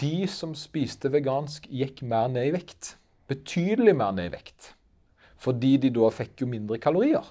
[0.00, 2.96] de som spiste vegansk, gikk mer ned i vekt.
[3.30, 4.74] Betydelig mer ned i vekt.
[5.40, 7.24] Fordi de da fikk jo mindre kalorier.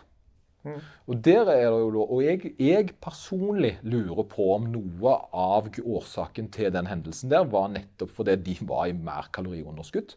[1.05, 5.69] Og der er det jo da, og jeg, jeg personlig lurer på om noe av
[5.77, 10.15] årsaken til den hendelsen der var nettopp fordi de var i mer kaloriunderskudd.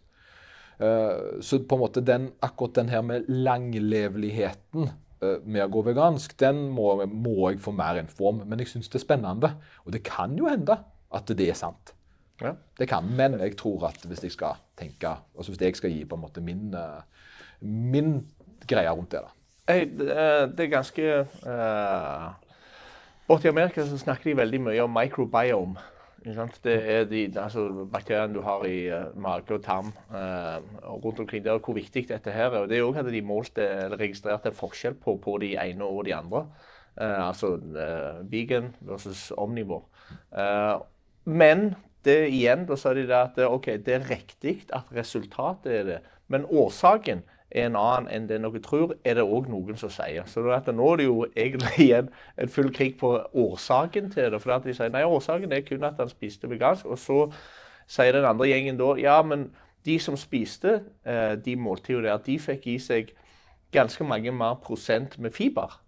[0.80, 4.88] Uh, Så på en måte den, akkurat den her med langleveligheten
[5.20, 8.42] med å gå vegansk, den må, må jeg få mer info om.
[8.46, 9.54] Men jeg syns det er spennende.
[9.84, 10.76] Og det kan jo hende
[11.14, 11.94] at det er sant.
[12.40, 12.52] Ja.
[12.78, 16.04] Det kan, men jeg tror at hvis jeg skal tenke, altså hvis jeg skal gi
[16.06, 17.00] på en måte min, eh,
[17.66, 18.12] min
[18.70, 19.32] greie rundt det da.
[19.68, 22.28] Hey, det er- det er ganske uh,
[23.28, 25.76] Borti Amerika så snakker de veldig mye om microbiome.
[26.64, 31.20] Det er de altså, bakteriene du har i uh, mage og tarm uh, og rundt
[31.20, 32.64] omkring der, hvor viktig dette her er.
[32.64, 36.04] Og Det òg hadde de målt eh, registrert en forskjell på på de ene og
[36.06, 36.46] de andre.
[36.98, 37.56] Uh, altså
[38.30, 39.82] vegan versus omnivå.
[40.34, 40.76] Eh,
[41.24, 45.84] men det igjen, da sa de det at OK, det er riktig at resultatet er
[45.84, 49.90] det, men årsaken er en annen enn det noen tror, er det òg noen som
[49.92, 50.26] sier.
[50.28, 50.52] Så nå
[50.92, 54.42] er det jo egentlig igjen en full krig på årsaken til det.
[54.42, 56.86] For de sier nei, årsaken er kun at han spiste vegansk.
[56.86, 57.24] Og så
[57.88, 59.48] sier den andre gjengen da ja, men
[59.86, 63.14] de som spiste eh, de måltidene der, de fikk i seg
[63.72, 65.78] ganske mange mer prosent med fiber.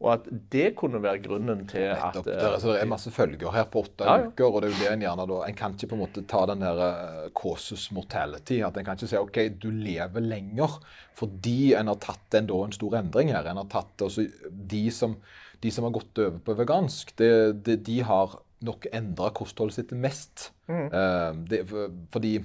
[0.00, 2.26] Og at det kunne være grunnen til at Nettopp.
[2.26, 4.28] eh, Det er, det er masse følger her på åtte Ja, ja.
[4.30, 6.22] uker, og det er jo det en gjerne da En kan ikke på en måte
[6.26, 8.62] ta den der causes mortality.
[8.64, 10.78] At en kan ikke si OK, du lever lenger
[11.20, 13.44] fordi en har tatt en, da, en stor endring her.
[13.50, 15.18] En har tatt altså, de, som,
[15.60, 17.32] de som har gått over på vegansk, det,
[17.66, 20.50] det, de har nok endra kostholdet sitt mest.
[20.68, 22.38] Eh, det, for- fordi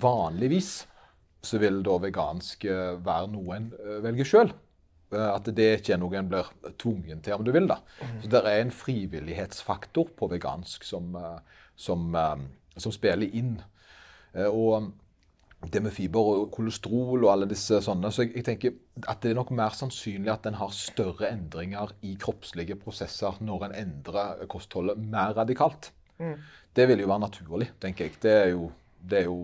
[0.00, 0.86] vanligvis
[1.42, 4.50] så vil da vegansk eh, være noe en eh, velger sjøl.
[5.10, 7.66] At det ikke er noe en blir tvungen til om du vil.
[7.66, 7.80] da.
[8.22, 11.38] Så Det er en frivillighetsfaktor på vegansk som, eh,
[11.76, 12.36] som, eh,
[12.76, 13.62] som spiller inn.
[14.34, 14.92] Eh, Og
[15.68, 18.10] det med fiber og kolesterol og alle disse sånne.
[18.12, 21.92] Så jeg, jeg, tenker at det er nok mer sannsynlig at en har større endringer
[22.06, 25.90] i kroppslige prosesser når en endrer kostholdet mer radikalt.
[26.20, 26.38] Mm.
[26.76, 28.16] Det vil jo være naturlig, tenker jeg.
[28.22, 29.36] Det er jo, det er jo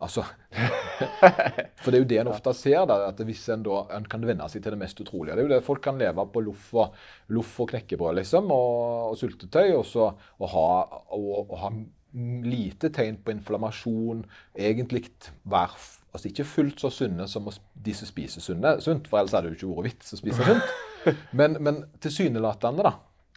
[0.00, 0.24] Altså
[1.82, 4.24] For det er jo det en ofte ser, da, at hvis en da en kan
[4.26, 5.36] venne seg til det mest utrolige.
[5.36, 6.96] Det er jo det folk kan leve på loff og,
[7.36, 10.08] loff og knekkebrød liksom, og, og syltetøy, og, så,
[10.40, 10.66] og ha,
[11.16, 11.70] og ha
[12.46, 14.24] lite tegn på inflammasjon.
[14.56, 15.06] Egentlig
[15.44, 15.76] være
[16.16, 17.48] altså ikke fullt så sunne som
[17.84, 20.46] de som spiser sunne, sunt, for ellers hadde det jo ikke vært vits å spise
[20.46, 20.76] sunt.
[21.38, 22.90] Men, men tilsynelatende da,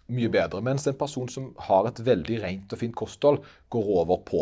[0.09, 0.57] mye bedre.
[0.65, 4.39] Mens en person som har et veldig rent og fint kosthold, går over på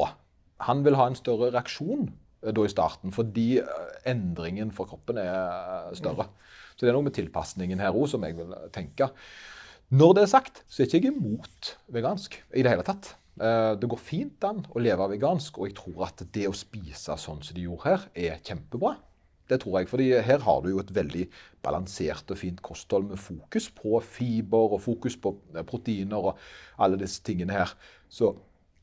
[0.65, 5.19] Han vil ha en større reaksjon eh, da i starten, fordi eh, endringen for kroppen
[5.21, 6.29] er eh, større.
[6.73, 9.11] Så det er noe med tilpasningen her òg som jeg vil tenke.
[9.97, 13.13] Når det er sagt, så er ikke jeg imot vegansk i det hele tatt.
[13.37, 17.39] Det går fint an å leve vegansk, og jeg tror at det å spise sånn
[17.45, 18.95] som de gjorde her, er kjempebra.
[19.47, 21.23] Det tror jeg, fordi her har du jo et veldig
[21.63, 25.37] balansert og fint kosthold med fokus på fiber og fokus på
[25.69, 26.41] proteiner og
[26.83, 27.71] alle disse tingene her.
[28.09, 28.33] Så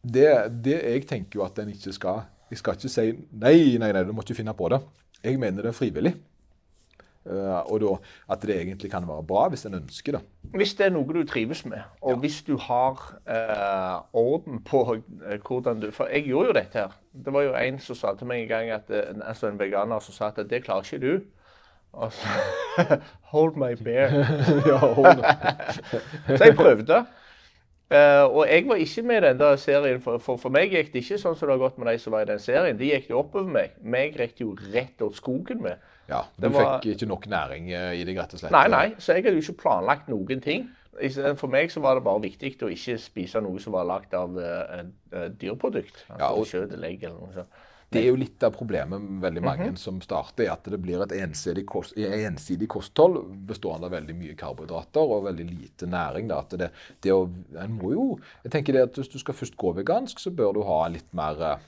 [0.04, 0.28] det,
[0.64, 4.04] det jeg tenker jo at en ikke skal Jeg skal ikke si nei, nei, nei,
[4.04, 4.78] du må ikke finne på det.
[5.24, 6.12] Jeg mener det er frivillig.
[7.24, 7.92] Uh, og da
[8.34, 10.20] at det egentlig kan være bra hvis en ønsker det.
[10.52, 12.18] Hvis det er noe du trives med, og ja.
[12.20, 16.98] hvis du har uh, orden på uh, hvordan du For jeg gjorde jo dette her.
[17.16, 18.92] Det var jo en som sa til meg en gang at
[19.24, 21.24] altså en veganer som sa at det klarer ikke du.
[21.92, 22.28] Og så
[23.32, 24.12] Hold my bear.
[24.68, 25.24] ja, hold
[26.38, 27.04] så jeg prøvde.
[28.28, 31.02] Og jeg var ikke med i den der serien, for, for, for, meg gikk det
[31.04, 32.78] ikke sånn som det har gått med de som var i den serien.
[32.78, 33.74] De gikk jo oppover meg.
[33.82, 35.82] Meg gikk jo rett åt skogen med.
[36.08, 36.78] Ja, Du var...
[36.78, 38.52] fikk ikke nok næring eh, i deg, rett og slett?
[38.54, 38.86] Nei, nei.
[38.98, 40.66] Så jeg hadde jo ikke planlagt noen ting.
[41.40, 44.36] For meg så var det bare viktig å ikke spise noe som var lagd av
[44.38, 46.04] uh, uh, dyrprodukt.
[46.06, 46.50] Altså ja, og...
[46.50, 47.62] kjøtt eller noe sånt.
[47.94, 49.82] Det er jo litt av problemet med veldig mange mm -hmm.
[49.84, 55.00] som starter, at det blir et ensidig, kost, ensidig, kosthold bestående av veldig mye karbohydrater
[55.00, 56.28] og veldig lite næring.
[56.28, 56.42] Da.
[56.50, 56.70] Det,
[57.02, 57.28] det å,
[57.58, 60.52] en må jo, jeg tenker det at Hvis du skal først gå vegansk, så bør
[60.52, 61.58] du ha litt mer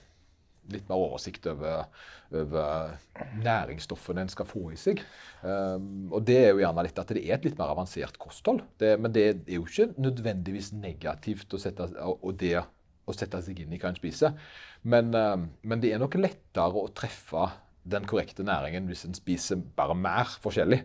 [0.72, 1.86] litt mer oversikt over,
[2.34, 2.96] over
[3.42, 5.02] næringsstoffene en skal få i seg.
[5.42, 8.64] Um, og det er jo gjerne litt at det er et litt mer avansert kosthold.
[8.80, 12.56] Det, men det er jo ikke nødvendigvis negativt å sette, og det,
[13.06, 14.34] å sette seg inn i hva en spiser.
[14.86, 17.48] Men, um, men det er nok lettere å treffe
[17.86, 20.82] den korrekte næringen hvis en spiser bare mer forskjellig.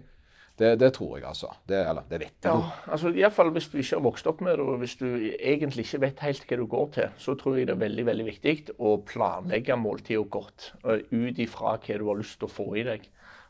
[0.62, 1.48] Det, det, tror jeg, altså.
[1.66, 2.52] Det, eller det vet jeg.
[2.52, 5.88] Ja, altså Iallfall hvis du ikke har vokst opp med det, og hvis du egentlig
[5.88, 8.76] ikke vet helt hva du går til, så tror jeg det er veldig veldig viktig
[8.78, 13.08] å planlegge måltidet godt ut ifra hva du har lyst til å få i deg.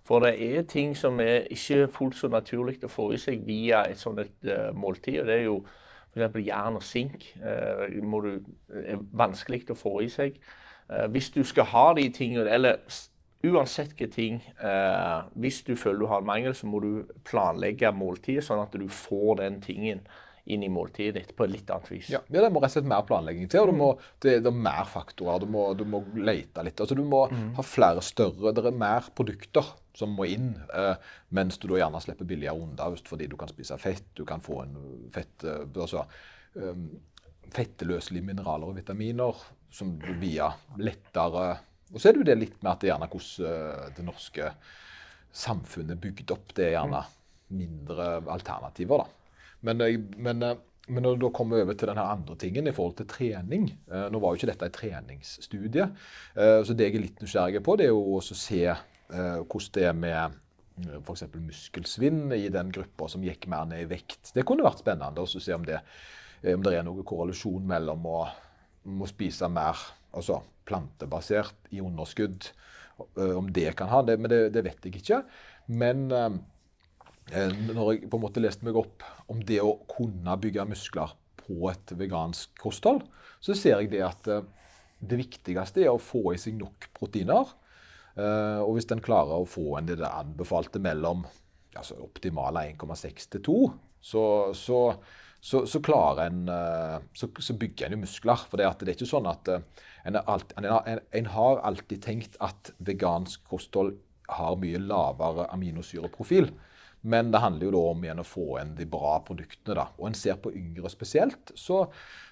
[0.07, 3.83] For det er ting som er ikke fullt så naturlig å få i seg via
[3.89, 5.19] et sånt et, uh, måltid.
[5.21, 5.59] og Det er jo
[6.15, 6.41] f.eks.
[6.45, 7.29] jern og sink.
[8.03, 8.33] Må du,
[8.83, 10.41] er vanskelig å få i seg.
[10.91, 12.81] Uh, hvis du skal ha de tingene, eller
[13.41, 16.91] Uansett hvilke ting eh, Hvis du føler du har en mangel, så må du
[17.25, 20.03] planlegge måltidet, sånn at du får den tingen
[20.51, 22.09] inn i måltidet ditt på et litt annet vis.
[22.11, 23.69] Ja, ja det må rett og slett mer planlegging til.
[23.69, 23.89] og må,
[24.23, 25.43] det, det, er mer faktorer.
[25.43, 26.81] Du må, du må lete litt.
[26.81, 27.51] altså Du må mm.
[27.57, 30.93] ha flere større Det er mer produkter som må inn, eh,
[31.35, 34.11] mens du da gjerne slipper billigere unna fordi du kan spise fett.
[34.15, 34.77] Du kan få en
[35.13, 36.05] fett, eh, altså,
[36.53, 36.87] um,
[37.51, 41.59] fetteløselige mineraler og vitaminer som via lettere
[41.91, 44.51] og så er det jo det litt med at det gjerne hvordan eh, det norske
[45.35, 46.53] samfunnet er bygd opp.
[46.55, 47.01] Det er gjerne
[47.55, 49.39] mindre alternativer, da.
[49.67, 49.83] Men,
[50.17, 50.45] men,
[50.87, 54.21] men når du da kommer over til den andre tingen i forhold til trening Nå
[54.23, 55.85] var jo ikke dette et treningsstudie,
[56.33, 58.63] så det jeg er litt nysgjerrig på, det er jo å se
[59.11, 60.39] hvordan det er med
[61.05, 61.25] f.eks.
[61.35, 64.31] muskelsvinn i den gruppa som gikk mer ned i vekt.
[64.33, 65.81] Det kunne vært spennende å se om det,
[66.53, 68.21] om det er noen korrelasjon mellom å,
[68.87, 69.79] å spise mer
[70.15, 72.49] altså plantebasert i underskudd.
[73.17, 75.21] Eh, om det kan ha det, men det, det vet jeg ikke.
[75.71, 76.29] Men eh,
[77.33, 81.15] eh, når jeg på en måte leste meg opp om det å kunne bygge muskler
[81.41, 83.03] på et vegansk kosthold,
[83.41, 84.27] så ser jeg det at
[85.01, 87.49] det viktigste er å få i seg nok proteiner.
[88.19, 91.23] Og hvis en klarer å få en det anbefalte mellom
[91.77, 93.57] altså optimale 1,6 til 2,
[94.03, 94.23] så,
[94.57, 94.79] så,
[95.39, 96.41] så, så, klarer en
[97.15, 98.43] så, bygger en jo muskler.
[98.49, 100.67] For det, er ikke sånn at en, alt, en,
[100.99, 103.95] en, har alltid tenkt at vegansk kosthold
[104.31, 106.51] har mye lavere aminosyreprofil.
[107.01, 109.75] Men det handler jo da om igjen å få inn de bra produktene.
[109.79, 109.87] da.
[109.97, 111.83] Og en ser på yngre spesielt, så,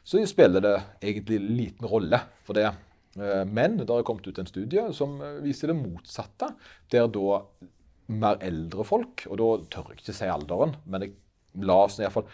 [0.04, 2.70] så spiller det egentlig liten rolle for det.
[3.18, 6.54] Eh, men det har kommet ut en studie som viser det motsatte.
[6.92, 7.42] Der da
[8.10, 11.14] mer eldre folk, og da tør jeg ikke si alderen, men jeg,
[11.66, 12.26] la oss iallfall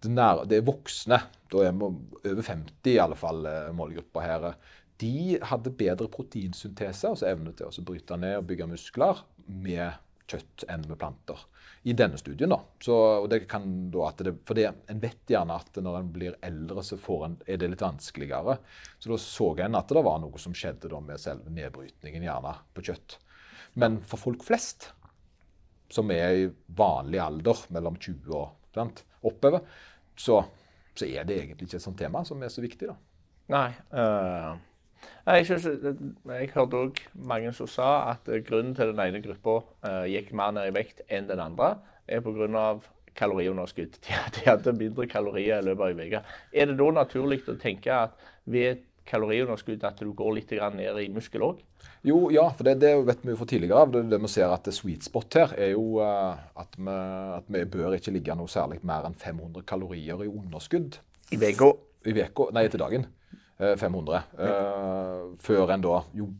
[0.00, 0.10] det,
[0.48, 1.18] det er voksne,
[1.52, 1.86] da er vi
[2.32, 4.46] over 50 i alle fall, eh, målgruppa her
[5.00, 9.96] de hadde bedre proteinsyntese, altså evne til å bryte ned og bygge muskler, med
[10.30, 11.40] kjøtt enn med planter.
[11.88, 12.58] I denne studien, da.
[12.82, 12.94] Så,
[13.30, 17.38] det da det, for det, En vet gjerne at når en blir eldre, så en,
[17.46, 18.58] er det litt vanskeligere.
[18.98, 22.84] Så da så en at det var noe som skjedde med selve nedbrytningen gjerne på
[22.90, 23.18] kjøtt.
[23.80, 24.90] Men for folk flest,
[25.90, 29.64] som er i vanlig alder, mellom 20 og sant, oppover,
[30.16, 30.42] så,
[30.94, 32.90] så, er det egentlig ikke et sånt tema som er så viktig.
[32.90, 32.98] da.
[33.50, 33.70] Nei.
[33.90, 34.69] Uh
[35.26, 35.66] jeg, synes,
[36.26, 40.54] jeg hørte òg mange som sa at grunnen til den ene gruppa uh, gikk mer
[40.56, 41.76] ned i vekt enn den andre,
[42.08, 42.80] er pga.
[43.14, 43.98] kaloriunderskudd.
[44.06, 46.22] De, de hadde mindre kalorier i løpet av ei uke.
[46.52, 51.08] Er det da naturlig å tenke at ved kaloriunderskudd at du går litt ned i
[51.12, 51.60] muskel òg?
[52.06, 53.92] Jo, ja, for det, det vet vi jo fra tidligere av.
[53.92, 56.96] Det, det vi ser at det sweet spot her er jo at, vi,
[57.36, 61.00] at, vi, bør ikke ligge noe særlig mer enn 500 kalorier i underskudd.
[61.34, 61.74] I uka?
[62.08, 63.04] I veka, nei, etter dagen.
[63.60, 64.22] 500.
[64.38, 66.30] Uh, eh, før en da jo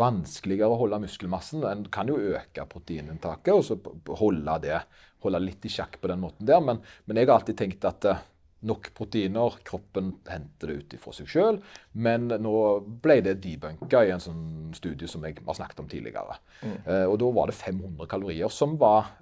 [0.00, 1.64] vanskeligere å holde muskelmassen.
[1.68, 3.76] En kan jo øke proteininntaket og så
[4.22, 4.80] holde det
[5.20, 6.62] holde litt i sjakk på den måten der.
[6.64, 8.22] Men, men jeg har alltid tenkt at uh,
[8.64, 11.60] nok proteiner, kroppen henter det ut fra seg sjøl.
[11.92, 12.54] Men nå
[13.04, 16.40] ble det debunka i en sånn studie som jeg har snakket om tidligere.
[16.64, 16.74] Mm.
[16.88, 19.12] Uh, og da var det 500 kalorier som var,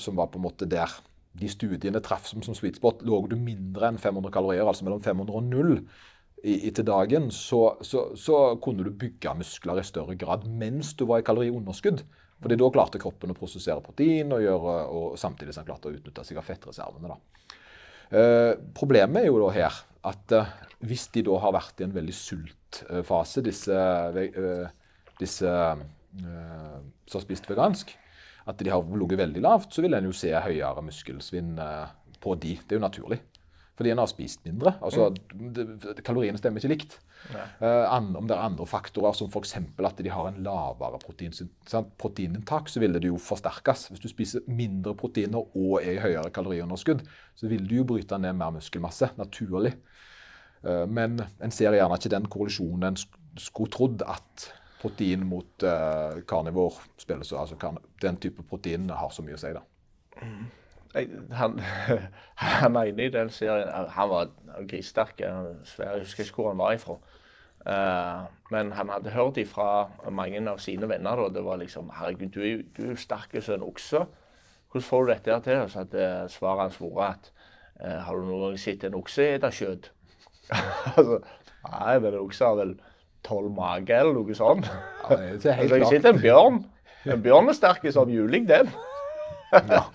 [0.00, 0.92] som var på en måte der
[1.34, 3.02] de studiene traff som, som sweet spot.
[3.06, 5.78] Lå du mindre enn 500 kalorier, altså mellom 500 og 0,
[6.44, 11.22] i dagen, så, så, så, kunne du bygge muskler i større grad mens du var
[11.22, 12.02] i kaloriunderskudd.
[12.44, 16.24] Fordi da klarte kroppen å prosessere protein og, gjøre, og samtidig som klarte å utnytte
[16.26, 17.16] seg av fettreservene.
[18.12, 20.52] Eh, problemet er jo da her at eh,
[20.84, 23.80] hvis de da har vært i en veldig sultfase, disse,
[24.20, 24.66] eh,
[25.22, 27.94] disse eh, som har spist vegansk,
[28.44, 32.36] at de har ligget veldig lavt, så vil en jo se høyere muskelsvinn eh, på
[32.42, 32.58] de.
[32.60, 33.24] Det er jo naturlig
[33.74, 34.76] fordi en har spist mindre.
[34.84, 35.98] Altså, mm.
[36.06, 36.96] Kaloriene stemmer ikke likt.
[37.58, 39.56] Uh, om det er andre faktorer, som f.eks.
[39.58, 41.34] at de har en lavere protein,
[41.98, 43.88] proteininntak, så ville det jo forsterkes.
[43.90, 47.02] Hvis du spiser mindre proteiner og er i høyere kaloriunderskudd,
[47.34, 49.74] så vil du jo bryte ned mer muskelmasse, naturlig.
[50.62, 53.00] Uh, men en ser gjerne ikke den korrelasjonen en
[53.40, 54.50] skulle trodd at
[54.84, 57.72] protein mot uh, karnivor spiller så, altså
[58.02, 59.50] Den type protein har så mye å si.
[59.56, 59.64] da.
[61.34, 61.58] Han,
[62.36, 64.28] han ene i den serien Han var
[64.68, 65.20] grisesterk.
[65.20, 66.98] Jeg husker ikke hvor han var ifra.
[67.64, 71.16] Uh, men han hadde hørt ifra mange av sine venner.
[71.16, 71.28] Da.
[71.38, 74.04] Det var liksom 'Herregud, du er, du er sterk som en okse.
[74.70, 77.32] Hvordan får du dette til?' Så hadde svaret hans vært at
[77.84, 79.90] uh, 'Har du noen gang sett en okse spise kjøtt?'
[80.96, 81.22] altså,
[81.64, 82.74] Nei, men en okse har vel
[83.24, 84.68] tolv mage eller noe sånt.
[85.10, 86.64] Ja, det er helt altså, jeg sett en bjørn.
[87.06, 88.68] En bjørn er sterk som juling, den.
[89.52, 89.86] ja.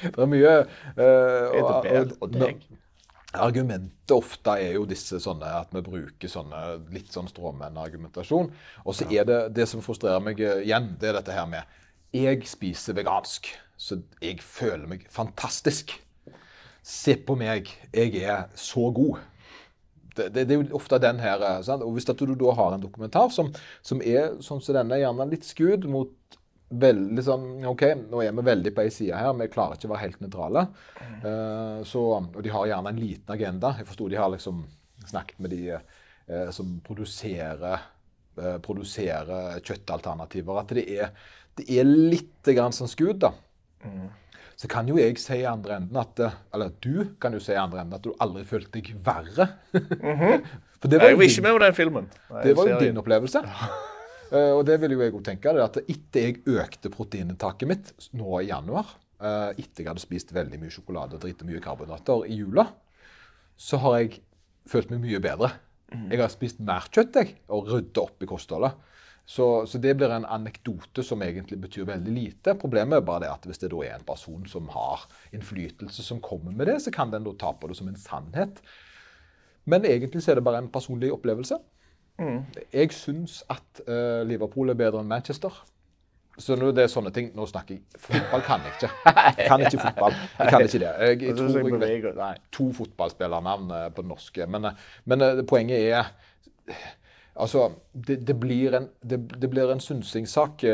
[0.14, 0.52] Det er mye
[0.96, 2.30] uh, og,
[3.30, 8.48] Argumentet ofte er jo disse sånne at vi bruker sånne litt sånn stråmenn-argumentasjon.
[8.82, 11.78] Og så er det det som frustrerer meg eh, igjen, det er dette her med
[12.10, 13.46] Jeg spiser vegansk,
[13.78, 15.94] så jeg føler meg fantastisk.
[16.82, 19.22] Se på meg, jeg er så god.
[20.16, 21.38] Det, det, det, er jo ofte den her.
[21.38, 21.86] Eh, sant?
[21.86, 25.46] Og Hvis du da har en dokumentar som, som er sånn som denne, gjerne litt
[25.46, 26.39] skudd mot
[26.70, 29.32] veldig sånn OK, nå er vi veldig på ei side her.
[29.38, 30.66] Vi klarer ikke å være helt nøytrale.
[31.24, 33.74] Uh, så, og de har gjerne en liten agenda.
[33.78, 34.62] Jeg forsto de har liksom
[35.10, 37.84] snakket med de uh, som produserer,
[38.38, 41.12] uh, produserer kjøttalternativer, at det er,
[41.58, 43.34] det er litt grann som skudd, da.
[43.82, 44.08] Mm.
[44.60, 46.18] Så kan jo jeg si i andre enden at
[46.52, 49.46] Eller du kan jo si i andre enden at du aldri følte deg verre.
[49.72, 50.44] Mm -hmm.
[50.80, 52.10] For det var jeg var ikke med på den filmen.
[52.42, 53.40] Det var jo din opplevelse.
[54.30, 57.94] Uh, og det vil jo jeg òg tenke, det at etter jeg økte proteininntaket mitt
[58.14, 62.28] nå i januar, uh, etter jeg hadde spist veldig mye sjokolade og dritt mye karbonater
[62.30, 62.68] i jula,
[63.60, 64.20] så har jeg
[64.70, 65.50] følt meg mye bedre.
[65.90, 66.06] Mm.
[66.12, 68.86] Jeg har spist mer kjøtt jeg, og rydda opp i kostholdet.
[69.30, 72.56] Så, så, det blir en anekdote som egentlig betyr veldig lite.
[72.58, 75.04] Problemet er bare det at hvis det da er en person som har
[75.36, 78.58] innflytelse, som kommer med det, så kan den da ta på det som en sannhet.
[79.70, 81.60] Men egentlig så er det bare en personlig opplevelse.
[82.20, 82.40] Mm.
[82.68, 85.54] Jeg syns at uh, Liverpool er bedre enn Manchester.
[86.40, 88.88] Så nå det er sånne ting Nå snakker jeg Fotball kan jeg ikke.
[89.40, 90.14] Jeg kan ikke fotball.
[90.38, 90.92] Jeg kan ikke det.
[91.02, 94.46] Jeg, jeg tror jeg vet to fotballspillernavn uh, på norske.
[94.48, 96.12] Men, uh, men poenget er
[97.40, 100.64] Altså, det, det, blir en, det, det blir en synsingssak.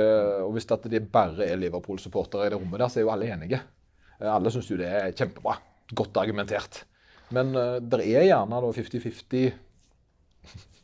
[0.42, 3.60] og hvis det bare er Liverpool-supportere i det rommet der, så er jo alle enige.
[4.18, 5.54] alle syns jo det er kjempebra.
[5.94, 6.80] Godt argumentert.
[7.30, 9.52] Men det er gjerne da 50-50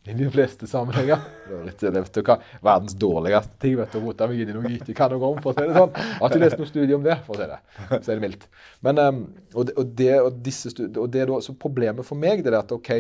[0.04, 1.20] i de fleste sammenhenger.
[1.66, 4.96] Vet du hva, verdens dårligste ting vet du, å rote inn i noe jeg ikke
[4.98, 5.40] kan noe om.
[5.44, 5.92] for å si det sånn.
[5.94, 7.58] Jeg har ikke lest noe studie om det, for å si det,
[7.92, 8.46] så er det mildt.
[8.82, 9.20] Men, um,
[9.54, 12.58] og, det, og, det, og, disse og det da, så Problemet for meg det er
[12.58, 12.90] at OK,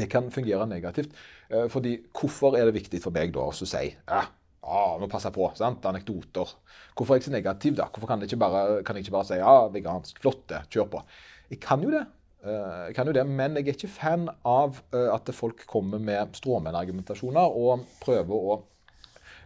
[0.00, 1.14] det kan fungere negativt.
[1.46, 4.24] Eh, fordi hvorfor er det viktig for meg da å si ja,
[4.66, 5.86] ah, må passe på, sant?
[5.86, 6.56] anekdoter.
[6.96, 7.86] Hvorfor er jeg så negativ, da?
[7.92, 11.06] Hvorfor kan jeg ikke bare, kan jeg ikke bare si ja, vegansk, flott kjør på?
[11.52, 12.02] Jeg kan jo det.
[12.46, 16.36] Eh, kan jo det, Men jeg er ikke fan av eh, at folk kommer med
[16.38, 18.58] stråmennargumentasjoner og prøver å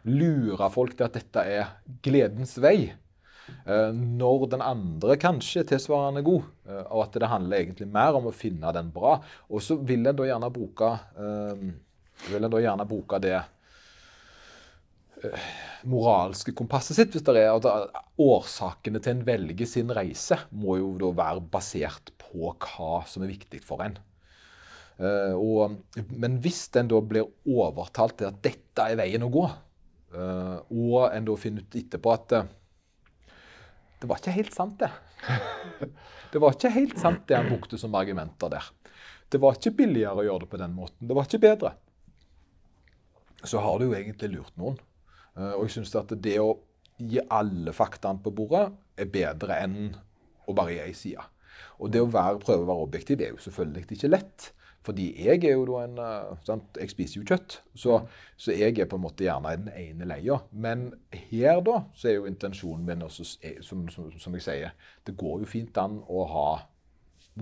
[0.09, 1.72] lure folk til at dette er
[2.05, 2.92] gledens vei.
[3.66, 6.48] Eh, Når den andre kanskje er tilsvarende god,
[6.86, 9.18] og at det handler egentlig mer om å finne den bra.
[9.51, 10.92] Og så vil en da gjerne bruke
[12.20, 13.38] da gjerne bruke det
[15.88, 17.12] moralske kompasset sitt.
[17.14, 17.66] hvis det er at
[18.20, 23.33] Årsakene til en velger sin reise må jo da være basert på hva som er
[23.33, 23.99] viktig for en.
[25.01, 25.78] Eh, og,
[26.12, 29.45] men hvis en da blir overtalt til at dette er veien å gå,
[30.12, 32.51] eh, og en da finner ut etterpå at eh,
[34.01, 34.91] det var ikke helt sant, det.
[36.31, 38.68] Det var ikke helt sant det han brukte som argumenter der.
[39.31, 41.09] Det var ikke billigere å gjøre det på den måten.
[41.09, 41.72] Det var ikke bedre.
[43.43, 44.78] Så har du jo egentlig lurt noen.
[45.35, 46.55] Og jeg syns at det å
[46.97, 48.70] gi alle faktaene på bordet
[49.01, 49.76] er bedre enn
[50.49, 51.26] å bare gi ei side.
[51.81, 54.51] Og det å være, prøve å være objektiv er jo selvfølgelig ikke lett.
[54.87, 56.79] Fordi jeg er jo da en eh, sant?
[56.81, 57.99] Jeg spiser jo kjøtt, så,
[58.41, 60.39] så jeg er på en måte gjerne i den ene leia.
[60.57, 60.87] Men
[61.29, 64.73] her da, så er jo intensjonen min også, er- som, som, som jeg sier,
[65.05, 66.47] det går jo fint an å ha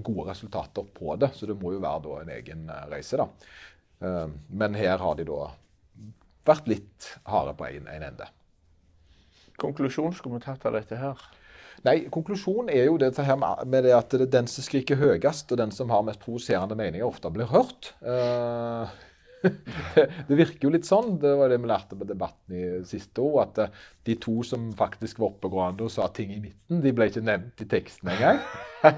[0.03, 1.31] gode resultater på det.
[1.39, 3.29] Så det må jo være da en egen eh, reise, da.
[4.03, 5.47] Eh, Men her har de da
[6.49, 8.27] vært litt harde på en, en ende.
[9.63, 11.23] Konklusjon skulle vi tatt av dette her.
[11.87, 15.53] Nei, konklusjonen er jo dette her med det at det er den som skriker høyest,
[15.53, 17.93] og den som har mest provoserende meninger, ofte blir hørt.
[18.03, 18.97] Eh,
[20.29, 21.17] det virker jo litt sånn.
[21.23, 24.69] Det var det vi lærte på debatten i siste år, at eh, de to som
[24.77, 28.43] faktisk var oppegående og sa ting i midten, de ble ikke nevnt i teksten engang.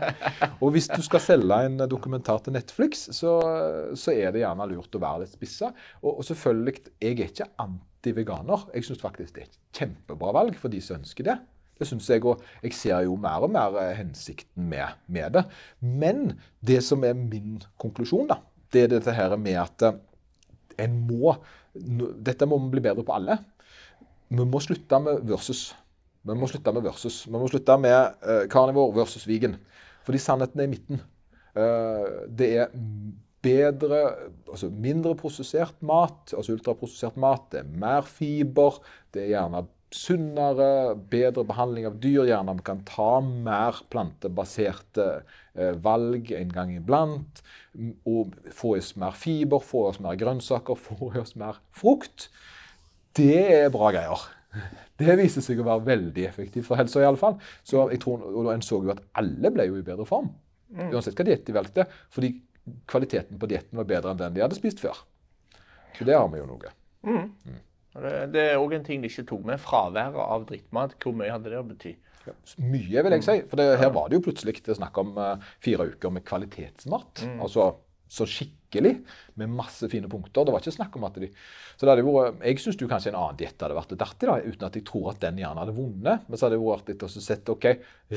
[0.63, 3.37] og hvis du skal selge en dokumentar til Netflix, så,
[3.99, 5.73] så er det gjerne lurt å være litt spissa.
[6.03, 8.69] Og, og selvfølgelig, jeg er ikke anti-veganer.
[8.77, 11.41] Jeg syns faktisk det er et kjempebra valg for de som ønsker det.
[11.81, 15.45] Det synes jeg, og jeg ser jo mer og mer eh, hensikten med, med det.
[15.81, 18.37] Men det som er min konklusjon, da,
[18.73, 19.97] det er dette her med at eh,
[20.85, 21.39] en må
[21.71, 23.37] Dette må vi bli bedre på alle.
[24.29, 25.69] Vi må slutte med versus.
[26.27, 27.21] Vi må slutte med versus.
[27.29, 29.55] Vi må slutte med uh, versus vegan.
[30.03, 31.03] Fordi sannheten er i midten.
[32.41, 32.75] Det er
[33.43, 34.01] bedre,
[34.49, 37.47] altså mindre prosessert mat, altså ultraprosessert mat.
[37.53, 38.81] Det er mer fiber.
[39.15, 39.63] Det er gjerne
[39.95, 42.25] sunnere, bedre behandling av dyr.
[42.29, 45.07] Gjerne vi kan ta mer plantebaserte
[45.55, 47.43] eh, valg en gang iblant.
[48.09, 51.61] Og få i oss mer fiber, få i oss mer grønnsaker, få i oss mer
[51.77, 52.29] frukt.
[53.17, 54.29] Det er bra greier.
[55.01, 57.39] Det viser seg å være veldig effektivt for helsa, iallfall.
[57.67, 60.31] Så jeg tror, og en så jo at alle ble jo i bedre form.
[60.91, 61.87] Uansett hva diett de valgte.
[62.15, 62.35] Fordi
[62.91, 64.99] kvaliteten på dietten var bedre enn den de hadde spist før.
[65.97, 66.75] Så det har vi jo noe.
[67.11, 69.61] Og Det, det er òg en ting de ikke tok med.
[69.63, 70.97] Fraværet av drittmat.
[71.03, 71.97] Hvor mye hadde det å bety?
[72.61, 73.37] Mye, vil jeg si.
[73.51, 77.25] For det, her var det jo plutselig det snakk om uh, fire uker med kvalitetsmat.
[77.41, 77.73] Altså
[78.11, 78.97] så skikkelig,
[79.39, 80.43] med masse fine punkter.
[80.43, 83.19] Det var ikke snakk om at de Så det hadde vært Jeg syns kanskje en
[83.21, 85.75] annen diett hadde vært litt artig, da, uten at jeg tror at den gjerne hadde
[85.77, 86.25] vunnet.
[86.27, 87.69] Men så hadde det vært litt å se OK,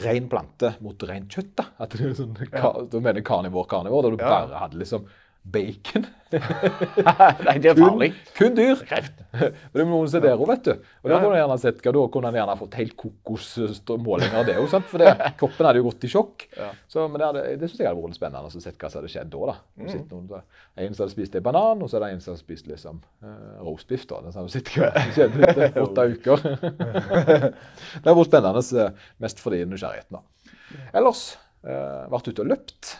[0.05, 1.67] ren plante mot rent kjøtt, da.
[1.85, 4.31] At det er sånn, ka, Du mener karnivor, karnivor, da du Ja.
[4.33, 5.05] bare hadde liksom
[5.43, 6.05] bacon.
[6.33, 8.09] Nei, det er farlig.
[8.37, 8.79] kun dyr.
[8.87, 9.19] Kreft.
[9.33, 10.71] Men det noen som er der òg, vet du.
[11.03, 14.47] Og da kunne han gjerne sett hva da kunne han gjerne fått helt kokosmålinger av
[14.47, 14.87] det òg, sant.
[14.89, 16.47] For det, kroppen hadde jo gått i sjokk.
[16.57, 16.71] Ja.
[16.89, 19.13] Så, men det, hadde, det syns jeg hadde vært spennende å se hva som hadde
[19.13, 19.51] skjedd da.
[19.51, 19.57] da.
[19.83, 19.93] Mm.
[20.13, 20.41] Noen, da.
[20.87, 22.99] en som hadde spist en banan, og så er det en som hadde spist liksom
[23.03, 24.07] uh, roastbiff.
[24.09, 24.23] da.
[24.25, 26.45] Den som hadde sett hva som skjedde etter åtte uker.
[26.57, 28.91] det har vært spennende,
[29.21, 30.17] mest fordi nysgjerrigheten.
[30.17, 30.53] da.
[30.97, 31.33] Ellers
[31.67, 32.95] uh, vært ute og løpt.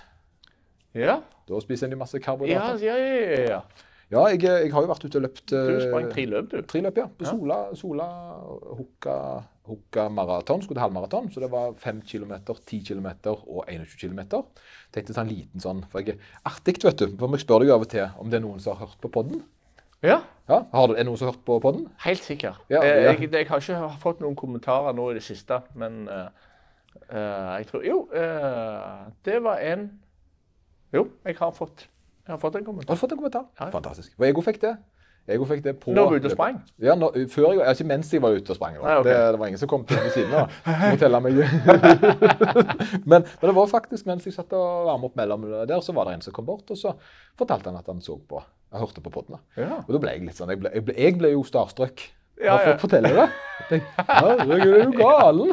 [0.95, 1.19] Ja.
[1.49, 2.83] Da spiser en masse Ja, karbohydrater.
[2.85, 3.61] ja, ja, ja.
[4.13, 5.45] Ja, jeg, jeg har jo vært ute og løpt.
[5.49, 6.59] Du eh, sprang tre løp, du.
[6.69, 7.07] Tre løp, ja.
[7.17, 8.05] På Sola, Sola
[8.77, 9.15] hukka,
[9.65, 10.61] hukka maraton.
[10.61, 11.31] Skulle til halvmaraton.
[11.33, 14.19] Så det var 5 km, 10 km og 21 km.
[14.93, 16.21] Tenkte ta en liten sånn For jeg er
[16.51, 17.07] artig, vet du.
[17.17, 19.09] For jeg spør deg av og til om det er noen som har hørt på
[19.17, 19.41] podden.
[20.03, 20.19] Ja,
[20.49, 21.87] Ja, har du, Er det noen som har hørt på podden?
[22.03, 22.57] helt sikker.
[22.69, 23.11] Ja, Eh, ja.
[23.15, 26.27] Jeg, jeg har ikke fått noen kommentarer nå i det siste, men uh,
[27.57, 29.89] jeg tror Jo, uh, det var en
[30.93, 31.87] Jo, jeg har fått,
[32.27, 33.47] jeg har fått en Har du fått en kommentar?
[33.59, 33.69] Ja.
[33.73, 34.13] Fantastisk.
[34.19, 34.75] Og Ego fikk det.
[35.33, 36.57] Ego fikk det på Når du var ute og sprang?
[36.83, 38.75] Ja, når, før jeg, altså, ikke mens jeg var ute og sprang.
[38.75, 39.09] Nei, okay.
[39.09, 40.57] det, det var ingen som kom til ved siden av.
[40.83, 41.39] Må telle meg.
[43.11, 46.09] men, men det var faktisk mens jeg satt og varmet opp mellom der, så var
[46.09, 46.91] det en som kom bort, og så
[47.39, 49.39] fortalte han at han så på Jeg hørte på podden.
[49.57, 49.79] Ja.
[49.85, 52.03] Og da ble jeg litt sånn Jeg ble, jeg ble, jeg ble jo starstruck
[52.41, 52.57] Ja, ja.
[52.65, 53.29] folk forteller det.
[53.69, 55.51] Herregud, er du galen?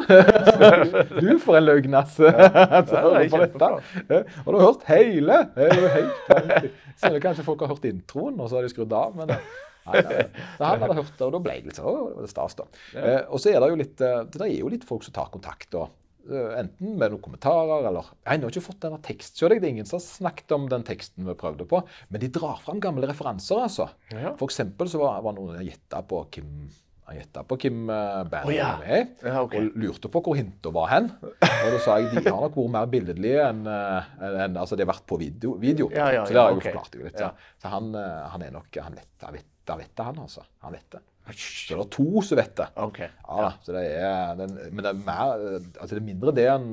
[1.21, 2.27] Du for en løgnasse.
[2.27, 3.69] Og Ja.
[4.09, 5.37] Eh, Har hørt hele?
[5.55, 9.15] Selv er det kanskje folk har hørt introen, og så har de skrudd av.
[9.17, 9.29] men...
[9.37, 9.51] eh,
[9.81, 10.25] Nei, nei, nei.
[10.59, 12.53] Så han hadde hørt det, og da ble jeg litt sånn Å, det var stas,
[12.59, 12.65] da.
[13.01, 15.31] Eh, og så er det jo litt eh, Det er jo litt folk som tar
[15.33, 15.95] kontakt, og eh,
[16.29, 19.87] enten med noen kommentarer eller Jeg har ikke fått denne tekst, så det er ingen
[19.89, 23.63] som har snakket om den teksten vi prøvde på, men de drar fram gamle referanser,
[23.65, 23.89] altså.
[24.13, 24.35] Ja.
[24.39, 26.69] For eksempel så var, var noen gjetta på Kim
[27.11, 28.69] han gjetta på Kim bandet Bannon ja.
[28.79, 29.65] med, Ja, okay.
[29.67, 31.09] og lurte på hvor hinta var hen.
[31.19, 34.85] Og da sa jeg de har nok vært mer billedlige enn en, enn- altså de
[34.85, 35.57] har vært på video.
[35.59, 35.89] video.
[35.91, 37.19] Ja, så det har jeg jo forklart jo litt.
[37.19, 37.33] Ja.
[37.59, 39.39] Så, han, eh, han er nok Han vet han
[39.71, 40.43] han det, han altså.
[40.63, 41.01] Han vet det.
[41.37, 42.67] Så det er to som vet det.
[42.87, 43.09] Okay.
[43.27, 46.47] Ja, så det er, den, men det er mer eh, Altså det er mindre det
[46.51, 46.69] enn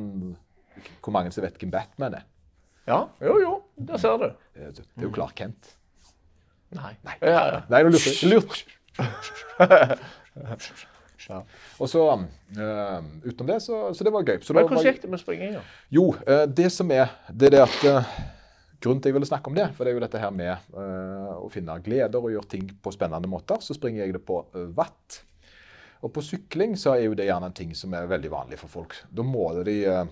[1.02, 2.26] hvor mange som vet hvem Batman er.
[2.88, 3.00] Ja.
[3.20, 3.54] Jo, jo.
[3.88, 4.28] Der ser du.
[4.54, 5.74] Det er det er jo Clark Kent.
[6.76, 6.94] Nei.
[7.22, 7.60] Ja, ja.
[7.72, 8.28] Nei, du lurte.
[8.28, 8.64] Lurt.
[11.28, 11.42] Ja.
[11.82, 12.02] Og så
[12.56, 14.38] eh, utenom det, så, så det var gøy.
[14.40, 15.60] Så Men da hvordan gikk det med springinga?
[15.92, 18.12] Jo, eh, det som er det er det at eh,
[18.78, 21.34] Grunnen til jeg ville snakke om det, for det er jo dette her med uh,
[21.40, 24.38] å finne gleder og gjøre ting på spennende måter, så springer jeg det på
[24.76, 25.22] vatt.
[26.06, 28.70] Og på sykling så er jo det gjerne en ting som er veldig vanlig for
[28.70, 28.94] folk.
[29.10, 30.04] Da måler de uh,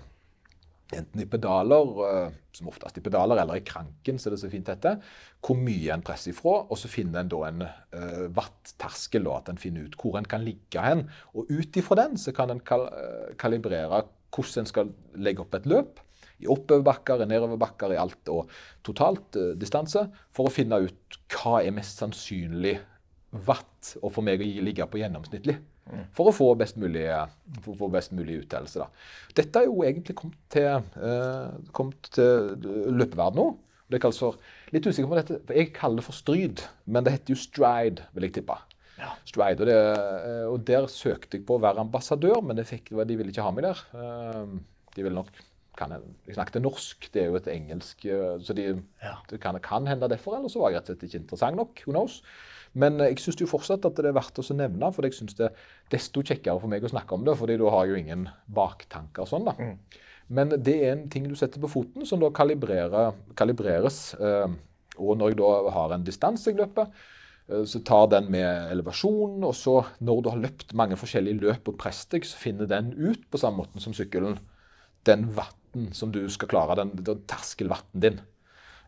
[0.95, 4.69] enten i pedaler, eh, som oftest i pedaler, eller i kranken, så det så fint
[4.69, 4.97] dette,
[5.45, 9.61] hvor mye en presser ifra, og så finner en da en uh, watt-terskel, at en
[9.61, 11.07] finner ut hvor en kan ligge hen.
[11.35, 14.05] Og ut ifra den så kan en kal eh, kalibrere
[14.35, 16.01] hvordan en skal legge opp et løp.
[16.43, 18.51] I oppoverbakker, i nedoverbakker, i alt og
[18.87, 20.07] totalt eh, distanse,
[20.37, 22.77] for å finne ut hva er mest sannsynlig
[23.47, 25.59] watt, og for meg å ligge på gjennomsnittlig.
[26.17, 27.05] For å få best mulig,
[27.63, 28.89] for best mulig uttalelse.
[29.39, 32.57] Dette er jo egentlig kommet til, uh, kommet til
[32.91, 33.45] løpeverden nå.
[33.87, 34.41] Det kalles for
[34.75, 38.09] litt usikker på dette, for Jeg kaller det for stryd, men det heter jo stride,
[38.17, 38.57] vil jeg tippe.
[39.29, 42.91] Stride, og, det, eh, og Der søkte jeg på å være ambassadør, men det fikk,
[42.97, 43.85] de ville ikke ha meg der.
[43.95, 44.57] Eh,
[44.97, 45.29] De ville nok
[45.77, 48.67] kan jeg, jeg snakket norsk, det er jo et engelsk eh, Så de,
[49.03, 49.15] Ja.
[49.31, 51.83] det kan, kan hende derfor, eller så var jeg rett og slett ikke interessant nok.
[51.87, 52.23] Who knows?
[52.75, 55.51] Men eh, jeg syns fortsatt at det er verdt å nevne, for jeg syns det
[55.51, 58.29] er desto kjekkere for meg å snakke om det, fordi da har jeg jo ingen
[58.49, 59.49] baktanker sånn.
[59.49, 59.55] da.
[60.29, 64.01] Men det er en ting du setter på foten, som da kalibreres.
[64.19, 64.49] Eh,
[64.97, 66.89] og når jeg da har en distanse jeg løper,
[67.47, 71.77] så tar den med elevasjon, og så når du har løpt mange forskjellige løp og
[71.79, 74.41] presset deg, så finner den ut på samme måten som sykkelen
[75.07, 75.29] den
[75.77, 78.21] vatten som du skal klare, den, den terskelvatten din.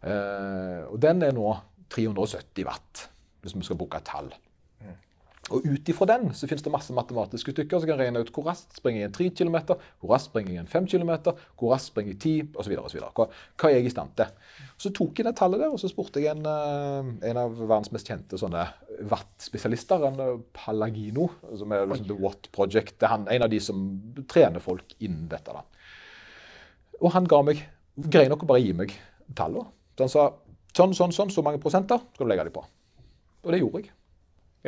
[0.03, 1.57] Eh, og den er nå
[1.91, 3.09] 370 watt,
[3.43, 4.32] hvis vi skal bruke et tall.
[5.49, 8.45] Og ut ifra den så finnes det masse matematiske stykker som kan regne ut hvor
[8.51, 9.57] raskt springer jeg en 3 km,
[9.97, 11.12] hvor raskt springer jeg en 5 km,
[11.57, 12.74] hvor raskt springer jeg 10 osv.
[13.16, 14.28] Hva, hva er jeg i stand til?
[14.76, 17.89] Så tok jeg det tallet der, og så spurte jeg en, eh, en av verdens
[17.95, 18.66] mest kjente sånne
[19.09, 23.09] watt-spesialister, en eh, Palagino, som er liksom The Watt Project.
[23.09, 23.89] Han, en av de som
[24.28, 25.57] trener folk innen dette.
[25.57, 25.64] da.
[27.03, 27.64] Og han ga meg
[27.99, 28.92] Grei nok å bare gi meg
[29.34, 29.66] tallene.
[29.99, 30.24] Så han sa
[30.70, 32.62] sånn, sånn, sånn, så mange prosenter skal du legge dem på.
[33.42, 33.88] Og det gjorde jeg.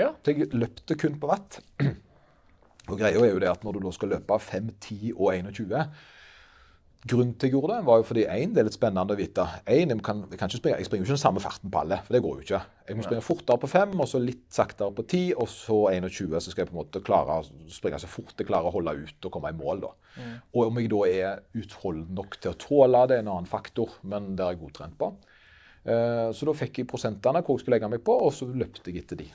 [0.00, 0.08] Ja.
[0.18, 1.60] Så jeg løpte kun på vatt.
[2.90, 5.76] Og greia er jo det at når du da skal løpe 5, 10 og 21
[7.08, 9.44] Grunnen til jeg gjorde det, var jo fordi én, det er litt spennende å vite.
[9.64, 11.96] En, jeg, kan, jeg, kan springe, jeg springer jo ikke den samme farten på alle,
[12.04, 12.60] for det går jo ikke.
[12.90, 16.36] Jeg må springe fortere på 5, og så litt saktere på 10, og så 21.
[16.44, 18.92] Så skal jeg på en måte klare å springe så fort jeg klarer å holde
[19.00, 19.80] ut og komme i mål.
[19.86, 19.94] da.
[20.52, 23.96] Og om jeg da er utholden nok til å tåle det, er en annen faktor,
[24.04, 25.12] men det er jeg godtrent på.
[25.88, 28.92] Eh, Så da fikk jeg prosentene hvor jeg skulle legge meg på, og så løpte
[28.92, 29.30] jeg etter de.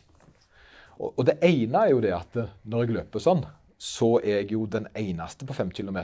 [0.99, 3.41] Og, og det ene er jo det at når jeg løper sånn,
[3.85, 6.01] så er jeg jo den eneste på 5 km,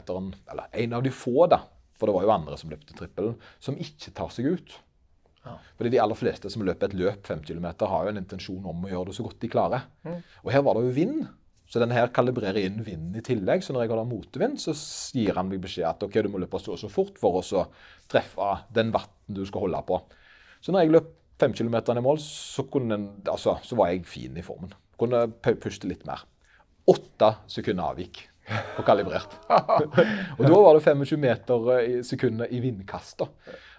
[0.52, 1.64] eller en av de få, da,
[1.98, 4.78] for det var jo andre som løpte trippelen, som ikke tar seg ut.
[5.78, 8.86] Fordi de aller fleste som løper et løp 5 km, har jo en intensjon om
[8.86, 9.88] å gjøre det så godt de klarer.
[10.44, 11.22] Og her var det jo vind.
[11.72, 13.64] Så denne her kalibrerer inn vinden i tillegg.
[13.64, 14.76] Så når jeg har motvind, så
[15.18, 17.64] gir han meg beskjed at ok, du må løpe så og så fort for å
[18.12, 20.02] treffe den vatten du skal holde på.
[20.62, 21.10] Så når jeg løp
[21.42, 24.76] 5 km i mål, så, kunne, altså, så var jeg fin i formen.
[25.00, 26.28] Kunne puste litt mer.
[26.90, 28.24] Åtte sekunder avvik
[28.76, 29.36] på kalibrert.
[30.38, 33.22] og da var det 25 meter i sekundet i vindkast.
[33.22, 33.28] da.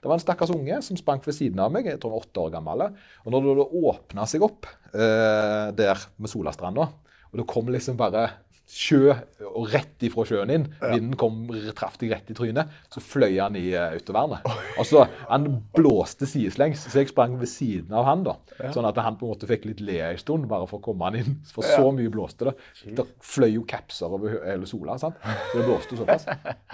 [0.03, 2.26] Det var en stakkars unge som sprang ved siden av meg, jeg tror han var
[2.26, 2.86] åtte år gammel.
[3.24, 6.88] Og når det åpna seg opp eh, der med Solastranda,
[7.32, 8.28] og det kom liksom bare
[8.72, 9.12] sjø
[9.50, 11.44] og rett ifra sjøen inn, vinden kom,
[11.76, 14.46] traff deg rett i trynet, så fløy han i uh, autovernet.
[14.80, 18.36] Altså, han blåste sideslengs, så jeg sprang ved siden av han da.
[18.72, 21.10] Sånn at han på en måte fikk litt le en stund, bare for å komme
[21.10, 21.36] han inn.
[21.52, 22.56] For så mye blåste det.
[22.96, 25.20] Det fløy jo capser over hele sola, sant?
[25.20, 26.26] så det blåste såpass.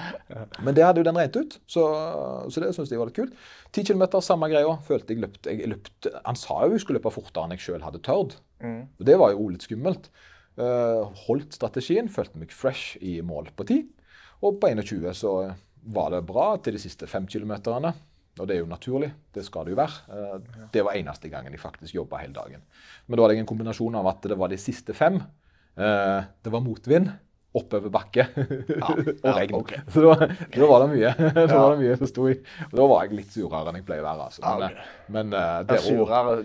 [0.64, 1.88] Men det hadde jo den rent ut, så,
[2.46, 3.34] så det syntes jeg var litt kult.
[3.74, 4.78] 10 km, samme greia.
[4.86, 8.38] Følte jeg løpte Han sa jo jeg skulle løpe fortere enn jeg sjøl hadde tørt.
[8.62, 10.12] Og det var jo litt skummelt.
[10.58, 13.94] Eh, holdt strategien, følte meg fresh i mål på tid,
[14.42, 15.32] Og på 21 så
[15.82, 17.92] var det bra til de siste fem kilometerne.
[18.38, 20.02] Og det er jo naturlig, det skal det jo være.
[20.14, 22.62] Eh, det var eneste gangen jeg faktisk jobba hele dagen.
[23.06, 25.18] Men da hadde jeg en kombinasjon av at det var de siste fem.
[25.78, 27.10] Eh, det var motvind,
[27.58, 28.28] oppover bakke
[28.84, 29.56] og regn.
[29.58, 29.74] ok.
[29.90, 31.12] Så da, da var det mye
[31.48, 32.36] Da var det mye som sto i.
[32.74, 34.30] Da var jeg litt surere enn jeg pleier å være.
[34.30, 34.46] Altså.
[34.46, 34.88] Men, okay.
[35.18, 36.38] men det er surere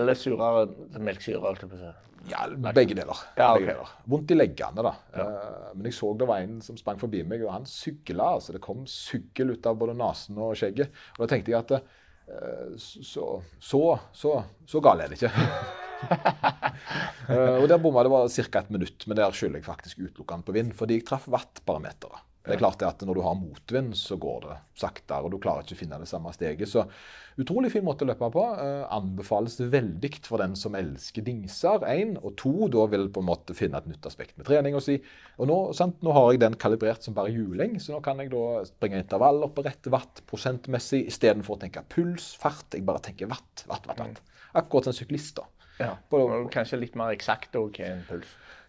[0.00, 1.96] Eller surere melksyre, holdt jeg på å si.
[2.30, 3.22] Ja, begge deler.
[3.38, 3.94] Ja, begge deler.
[4.10, 4.94] Vondt i leggene, da.
[5.14, 5.26] Ja.
[5.74, 8.34] men jeg så det var en som sprang forbi meg, og han sykla.
[8.38, 10.94] Altså, det kom sykkel ut av både nesen og skjegget.
[11.16, 15.34] Og da tenkte jeg at eh, så, så, så, så gal er det ikke.
[17.28, 18.60] Eh, og der bomma det var ca.
[18.62, 22.22] et minutt, men der skylder jeg faktisk utelukkende på vind, fordi jeg traff wattparameteret.
[22.44, 25.38] Det er klart det at Når du har motvind, så går det saktere, og du
[25.42, 26.68] klarer ikke å finne det samme steget.
[26.70, 26.84] Så
[27.38, 28.44] utrolig fin måte å løpe på.
[28.62, 31.84] Eh, anbefales veldig for den som elsker dingser.
[31.90, 32.16] Én.
[32.22, 34.74] Og to, da vil på en måte finne et nytt aspekt med trening.
[34.78, 34.96] Og si,
[35.36, 38.32] og nå, sant, nå har jeg den kalibrert som bare juling, så nå kan jeg
[38.32, 42.70] da springe intervall opp og rette watt prosentmessig istedenfor å tenke puls, fart.
[42.72, 43.98] Jeg bare tenker watt, watt, watt.
[44.00, 44.22] watt.
[44.56, 45.44] Akkurat som en syklist, da.
[45.78, 45.92] Ja.
[46.10, 48.26] På- Og Kanskje litt mer eksakt òg enn puls.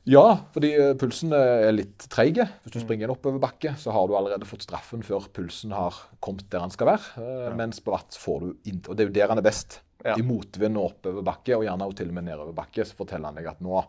[0.10, 2.39] Ja, fordi eh, pulsen er litt treig.
[2.64, 6.47] Hvis du springer en oppoverbakke, så har du allerede fått straffen før pulsen har kommet
[6.49, 7.22] der den skal være.
[7.22, 7.51] Ja.
[7.60, 9.82] Mens på vatt får du inn, Og det er jo der han er best.
[10.05, 10.16] Ja.
[10.16, 13.51] I motvind og oppoverbakke, og gjerne også til og med nedoverbakke, så forteller han deg
[13.51, 13.84] at nå,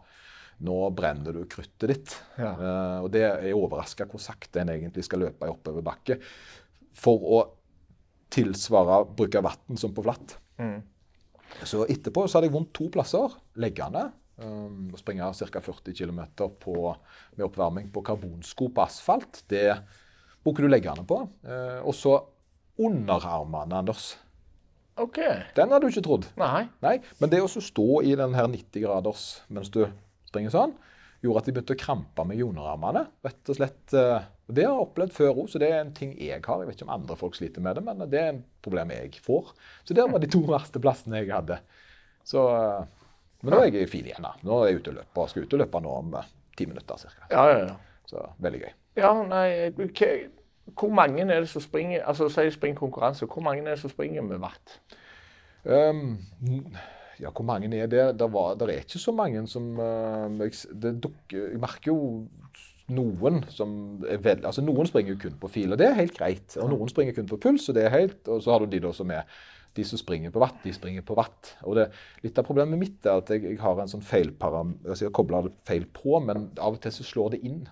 [0.66, 2.16] nå brenner du kruttet ditt.
[2.36, 2.52] Ja.
[2.58, 6.18] Uh, og det er overraska hvor sakte en egentlig skal løpe i oppoverbakke
[7.00, 7.42] for å
[8.30, 10.36] tilsvare bruk av vann som på flatt.
[11.66, 13.32] Så etterpå så hadde jeg vondt to plasser.
[13.62, 14.10] Leggene.
[14.40, 15.60] Um, å springe ca.
[15.60, 19.42] 40 km med oppvarming på karbonsko på asfalt.
[19.52, 19.74] Det
[20.44, 21.22] bruker du leggene på.
[21.44, 22.16] Uh, og så
[22.80, 24.14] underarmene, Anders.
[25.00, 25.18] OK.
[25.56, 26.28] Den hadde du ikke trodd.
[26.40, 26.66] Nei.
[26.84, 29.84] Nei, Men det å stå i den her 90 graders mens du
[30.28, 30.74] springer sånn,
[31.24, 33.06] gjorde at de begynte å krampe meg i underarmene.
[33.24, 33.82] Rett og slett.
[33.96, 36.60] eh, og Det har jeg opplevd før òg, så det er en ting jeg har.
[36.62, 39.20] Jeg vet ikke om andre folk sliter med det, men det er en problem jeg
[39.24, 39.52] får.
[39.84, 41.60] Så det var de to verste plassene jeg hadde.
[42.24, 42.99] Så, eh,
[43.40, 44.24] men nå er jeg fin igjen.
[44.24, 44.34] da.
[44.44, 45.30] Nå er jeg ute og løper.
[45.30, 46.28] Skal ut og løpe nå om eh,
[46.58, 47.28] ti minutter ca.
[47.30, 48.04] Ja, ja, ja.
[48.10, 48.72] Så veldig gøy.
[48.98, 49.70] Ja, nei
[50.74, 53.26] Hvor mange er det som springer altså Si de springer konkurranse.
[53.26, 54.80] Hvor mange er det som springer med watt?
[55.64, 56.18] Um,
[57.20, 58.18] ja, hvor mange er det?
[58.18, 62.28] Det, var, det er ikke så mange som uh, jeg, det dukker, jeg merker jo
[62.90, 66.56] noen som er vel, altså Noen springer kun på fil, og det er helt greit.
[66.58, 68.80] Og noen springer kun på puls, og det er helt, og så har du de
[68.82, 69.28] da som er
[69.76, 71.54] de som springer på watt, de springer på watt.
[71.62, 71.88] Og det,
[72.24, 74.76] Litt av problemet mitt er at jeg, jeg har en sånn feilparam...
[74.86, 77.62] Altså jeg kobler det feil på, men av og til så slår det inn.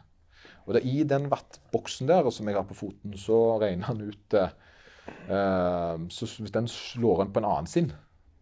[0.69, 4.37] Og det i den wattboksen der som jeg har på foten, så regner han ut
[4.37, 4.53] eh,
[5.33, 7.91] eh, så Hvis den slår inn på en annen sin,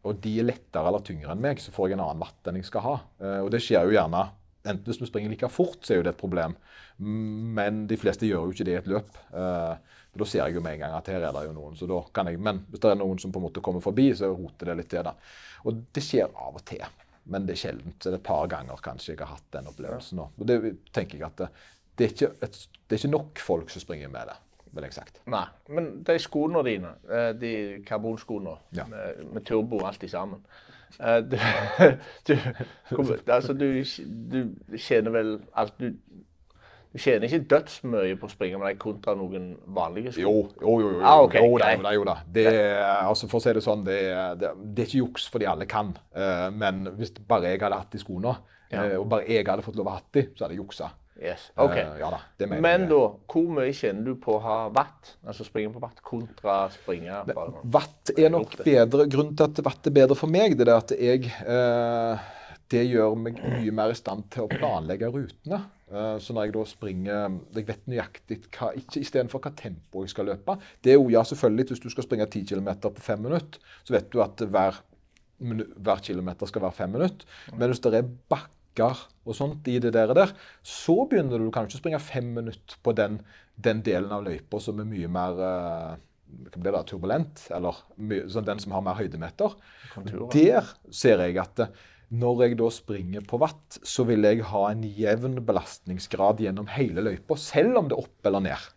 [0.07, 2.59] og de er lettere eller tyngre enn meg, så får jeg en annen watt enn
[2.61, 2.97] jeg skal ha.
[3.23, 4.27] Eh, og det skjer jo gjerne
[4.67, 6.57] Enten hvis vi springer like fort, så er jo det et problem.
[6.99, 9.19] Men de fleste gjør jo ikke det i et løp.
[9.31, 11.75] Eh, Da ser jeg jo med en gang at her er det jo noen.
[11.79, 14.11] så da kan jeg, Men hvis det er noen som på en måte kommer forbi,
[14.15, 15.03] så roter det litt til.
[15.05, 15.13] da.
[15.65, 16.85] Og det skjer av og til.
[17.27, 17.97] Men det er sjeldent.
[17.99, 20.17] Så det er et par ganger kanskje jeg har hatt den opplevelsen.
[20.21, 20.29] nå.
[20.39, 20.61] Og det
[20.95, 21.49] tenker jeg at det,
[21.99, 24.37] det, er et, det er ikke nok folk som springer med det,
[24.77, 25.21] vil jeg sagt.
[25.27, 25.47] Nei.
[25.69, 27.53] Men de skoene dine, eh, de
[27.89, 28.87] karbonskoene Ja.
[28.87, 30.45] med, med turbo alltid sammen
[31.01, 31.37] eh, du,
[32.27, 32.37] du,
[33.33, 33.83] altså, du,
[34.71, 35.91] du tjener vel alt du,
[36.97, 40.25] du tjener ikke dødsmye på å springe med deg kontra noen vanlige sko?
[40.25, 40.35] Jo,
[40.65, 40.91] jo, jo.
[40.97, 42.19] jo, Ah, okay, jo, da, jo, da.
[42.33, 42.47] Det,
[42.97, 44.01] altså for å si det sånn, det,
[44.41, 45.93] det, det er ikke juks fordi alle kan.
[46.17, 48.37] Uh, men hvis bare jeg hadde hatt de skoene,
[48.73, 48.83] Ja.
[48.83, 50.89] uh, og bare jeg hadde fått lov å ha de, så hadde jeg juksa.
[51.17, 51.47] Yes.
[51.57, 51.73] OK.
[51.77, 52.19] Uh, ja da,
[52.61, 52.99] Men da,
[53.31, 55.15] hvor mye tjener du på å ha watt?
[55.25, 57.23] Altså springe på watt kontra springe
[57.73, 59.07] Watt er nok bedre.
[59.09, 62.27] Grunnen til at watt er bedre for meg, det er at jeg eh,
[62.69, 65.63] Det gjør meg mye mer i stand til å planlegge rutene.
[65.87, 70.15] Eh, så når jeg da springer Jeg vet nøyaktig hva ikke istedenfor hva tempo jeg
[70.15, 70.59] skal løpe.
[70.83, 73.95] Det er jo ja, selvfølgelig hvis du skal springe 10 km på fem minutter, så
[73.95, 74.83] vet du at hver,
[75.39, 77.39] hver kilometer skal være fem minutter.
[77.55, 81.55] Men hvis det er bakker og sånt i det der, der så begynner du du
[81.55, 83.21] kan ikke springe fem minutter på den,
[83.57, 85.95] den delen av løypa som er mye mer eh,
[86.27, 87.79] hva blir det, turbulent, eller
[88.33, 89.55] sånn den som har mer høydemeter.
[89.95, 90.27] Konturer.
[90.35, 91.85] Der ser jeg at eh,
[92.15, 97.03] når jeg da springer på watt, så vil jeg ha en jevn belastningsgrad gjennom hele
[97.03, 98.73] løypa, selv om det er opp eller ned.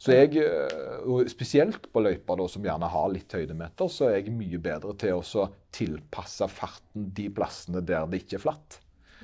[0.00, 4.20] Så jeg, eh, og Spesielt på løyper da, som gjerne har litt høydemeter, så er
[4.22, 8.78] jeg mye bedre til å tilpasse farten de plassene der det ikke er flatt.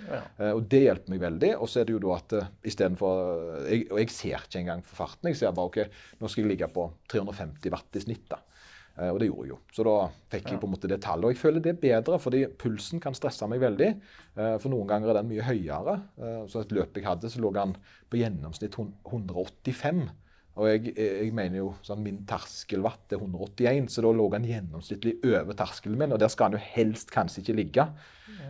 [0.05, 0.21] Ja.
[0.39, 1.53] Eh, Og det hjelper meg veldig.
[1.57, 4.85] Og så er det jo da at uh, istedenfor jeg, Og jeg ser ikke engang
[4.85, 5.31] for farten.
[5.33, 5.79] Jeg ser bare OK,
[6.21, 8.27] nå skal jeg ligge på 350 watt i snitt.
[8.29, 8.43] da.
[8.97, 9.59] Eh, og det gjorde jeg jo.
[9.77, 9.97] Så da
[10.33, 11.29] fikk jeg på en måte det tallet.
[11.29, 13.91] Og jeg føler det er bedre, fordi pulsen kan stresse meg veldig.
[14.37, 15.99] Eh, for noen ganger er den mye høyere.
[16.17, 17.77] Eh, så et løp jeg hadde, så lå han
[18.11, 20.07] på gjennomsnitt 185.
[20.57, 25.19] Og jeg, jeg, mener jo sånn min terskelvatt er 181, så da lå han gjennomsnittlig
[25.29, 26.15] over terskelen min.
[26.17, 27.85] Og der skal han jo helst kanskje ikke ligge.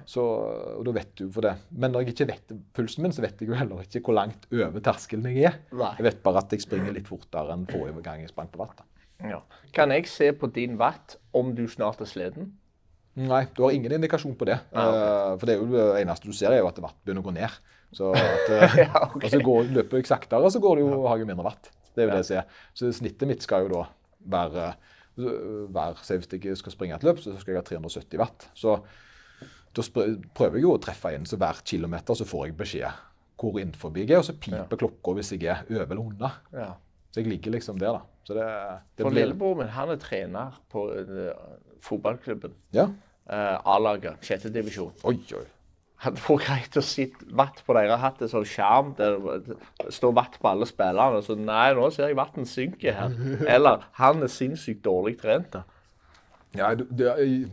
[0.07, 1.57] Så, og da vet du for det.
[1.75, 4.47] Men når jeg ikke vet pulsen min, så vet jeg jo heller ikke hvor langt
[4.55, 5.59] over terskelen jeg er.
[5.99, 8.87] Jeg vet bare at jeg springer litt fortere enn forrige gang jeg sprang på watt.
[9.25, 9.41] Ja.
[9.77, 12.53] Kan jeg se på din watt om du snart er sliten?
[13.17, 14.59] Nei, du har ingen indikasjon på det.
[14.77, 15.05] Ah, okay.
[15.33, 17.29] uh, for det er jo det eneste du ser, er jo at watt begynner å
[17.31, 17.55] gå ned.
[17.97, 19.23] Så at, uh, ja, okay.
[19.23, 21.71] og så går, løper jeg saktere, så går det jo, har jeg mindre watt.
[21.97, 22.61] Det er jo det jeg ser.
[22.77, 23.87] Så snittet mitt skal jo da
[24.37, 24.69] være,
[25.17, 28.51] hver, så Hvis jeg skal springe et løp, så skal jeg ha 370 watt.
[28.53, 28.77] Så
[29.77, 29.85] da
[30.37, 33.05] prøver jeg jo å treffe inn, så hver kilometer så får jeg beskjed
[33.37, 34.79] hvor innenfor jeg er, og så piper ja.
[34.81, 36.37] klokka hvis jeg er over eller under.
[37.17, 38.23] Så jeg ligger liksom der, da.
[38.29, 38.47] Så det,
[38.99, 39.23] det For blir...
[39.23, 41.33] lillebror min han er trener på uh,
[41.81, 42.53] fotballklubben.
[42.77, 42.91] Ja.
[43.27, 44.93] Uh, A-laget, sjette divisjon.
[45.09, 45.47] Oi, oi
[46.03, 49.17] hadde vært greit å sitte vatt på deres Hatt en sånn skjerm der
[49.49, 49.57] det
[49.97, 51.23] står vatt på alle spillerne.
[51.25, 53.17] Så nei, nå ser jeg vannet synker her.
[53.55, 55.57] Eller han er sinnssykt dårlig trent.
[55.57, 55.65] da.
[56.57, 57.49] Ja, det, jeg,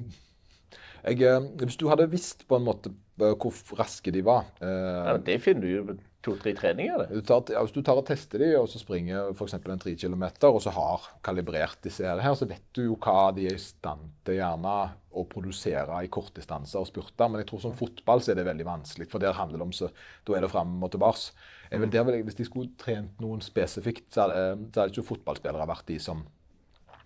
[1.04, 4.70] jeg, eh, Hvis du hadde visst på en måte eh, hvor raske de var eh,
[4.70, 7.06] ja, Det finner du jo to-tre treninger.
[7.12, 9.58] Du tar, ja, hvis du tar og tester de, og så springer f.eks.
[9.60, 13.50] en tre kilometer, og så har kalibrert disse her, så vet du jo hva de
[13.50, 14.76] er i stand til gjerne
[15.14, 17.28] å produsere i kortdistanser og spurter.
[17.28, 19.76] Men jeg tror som fotball så er det veldig vanskelig, for der handler det om
[19.76, 19.90] så
[20.24, 21.34] da er det fram og tilbake.
[21.74, 26.24] Hvis de skulle trent noen spesifikt, så hadde, så hadde ikke fotballspillere vært de som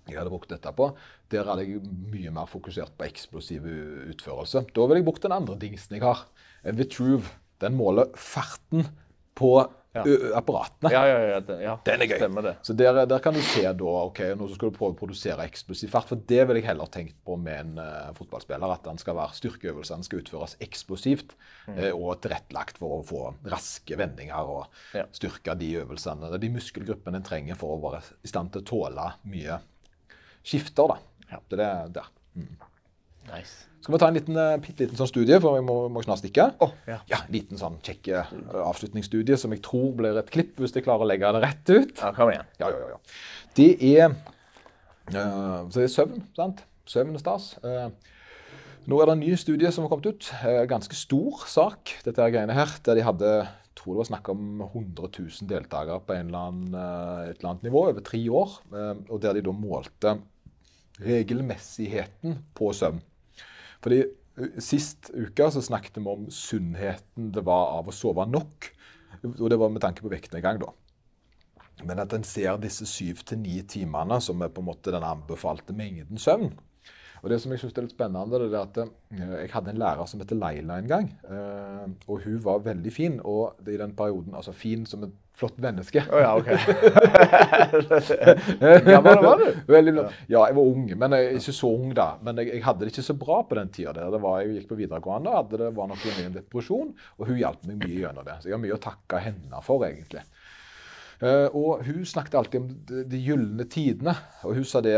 [0.07, 0.91] jeg hadde brukt dette på.
[1.33, 3.65] Der hadde jeg mye mer fokusert på eksplosiv
[4.13, 4.63] utførelse.
[4.71, 6.23] Da ville jeg brukt den andre dingsen jeg har.
[6.77, 7.33] Vitruve.
[7.57, 8.85] Den måler farten
[9.37, 9.51] på
[9.93, 10.03] ja.
[10.37, 10.91] apparatene.
[10.93, 11.75] Ja, ja, ja, den, ja.
[11.85, 12.49] Den er gøy.
[12.65, 15.91] Så der, der, kan du se da ok, nå skal du prøve å produsere eksplosiv
[15.93, 16.09] fart.
[16.11, 18.73] For det ville jeg heller tenkt på med en uh, fotballspiller.
[18.73, 21.35] At den skal være styrkeøvelsene skal utføres eksplosivt
[21.69, 21.79] mm.
[21.79, 24.67] uh, og tilrettelagt for å få raske vendinger og
[25.15, 26.31] styrke de øvelsene.
[26.37, 29.61] De muskelgruppene en trenger for å være i stand til å tåle mye
[30.47, 30.95] skifter.
[30.95, 31.01] da.
[31.31, 31.43] Ja.
[31.49, 32.11] Det er der.
[32.37, 32.66] Mm.
[33.31, 33.67] Nice.
[33.87, 36.49] Skal vi ta en liten, uh, liten sånn studie, for vi må, må snart stikke?
[36.63, 36.97] Oh, ja.
[37.07, 38.31] ja, En liten sånn kjekk uh,
[38.65, 41.93] avslutningsstudie som jeg tror blir et klipp, hvis jeg klarer å legge det rett ut.
[42.01, 42.49] Ja, kom igjen.
[42.59, 42.99] Ja, ja, ja.
[43.55, 44.17] Det er,
[45.13, 46.25] uh, så det er søvn.
[46.35, 46.65] sant?
[46.87, 47.47] Søvn er stas.
[48.87, 50.29] nå er det en ny studie som har kommet ut.
[50.67, 52.71] ganske stor sak, dette her greiene her.
[52.83, 56.47] Der de hadde jeg tror det var snakk om 100 000 deltakere på en eller
[56.47, 56.77] annen,
[57.27, 58.55] et eller annet nivå over tre år.
[58.73, 60.15] og der de da målte
[61.03, 63.03] regelmessigheten på søvn.
[63.83, 68.71] Fordi eh, Sist uke så snakket vi om sunnheten det var av å sove nok.
[69.37, 70.73] Og det var med tanke på vektnedgang, da.
[71.85, 75.05] Men at en ser disse syv til ni timene som er på en måte den
[75.05, 76.51] anbefalte mengden søvn.
[77.23, 78.89] Og Det som jeg synes er litt spennende, det er at eh,
[79.43, 81.07] jeg hadde en lærer som heter Leila en gang.
[81.29, 83.19] Eh, og hun var veldig fin.
[83.23, 86.01] Og i den perioden Altså fin som et flott menneske.
[86.09, 86.47] Oh, ja, ok.
[88.87, 89.47] Gammel var du?
[89.69, 89.93] Veldig.
[90.29, 90.87] Ja, jeg var ung.
[90.97, 92.07] Men jeg, ikke så ung da.
[92.25, 93.91] Men jeg, jeg hadde det ikke så bra på den tida.
[93.97, 94.07] der.
[94.13, 96.89] Det var, jeg gikk på videregående og det var nok en depresjon.
[97.17, 98.37] Og hun hjalp meg mye gjennom det.
[98.41, 100.23] Så jeg har mye å takke henne for, egentlig.
[101.17, 104.13] Uh, og hun snakket alltid om de, de gylne tidene.
[104.45, 104.97] Og hun sa det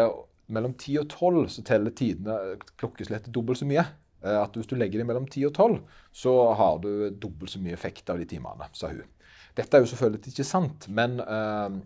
[0.53, 3.85] mellom 10 og 12 så teller tidene klokkeslettet dobbelt så mye.
[4.19, 5.77] Uh, at hvis du legger dem mellom 10 og 12,
[6.11, 9.07] så har du dobbelt så mye effekt av de timene, sa hun.
[9.55, 11.79] Dette er jo selvfølgelig ikke sant, men øh,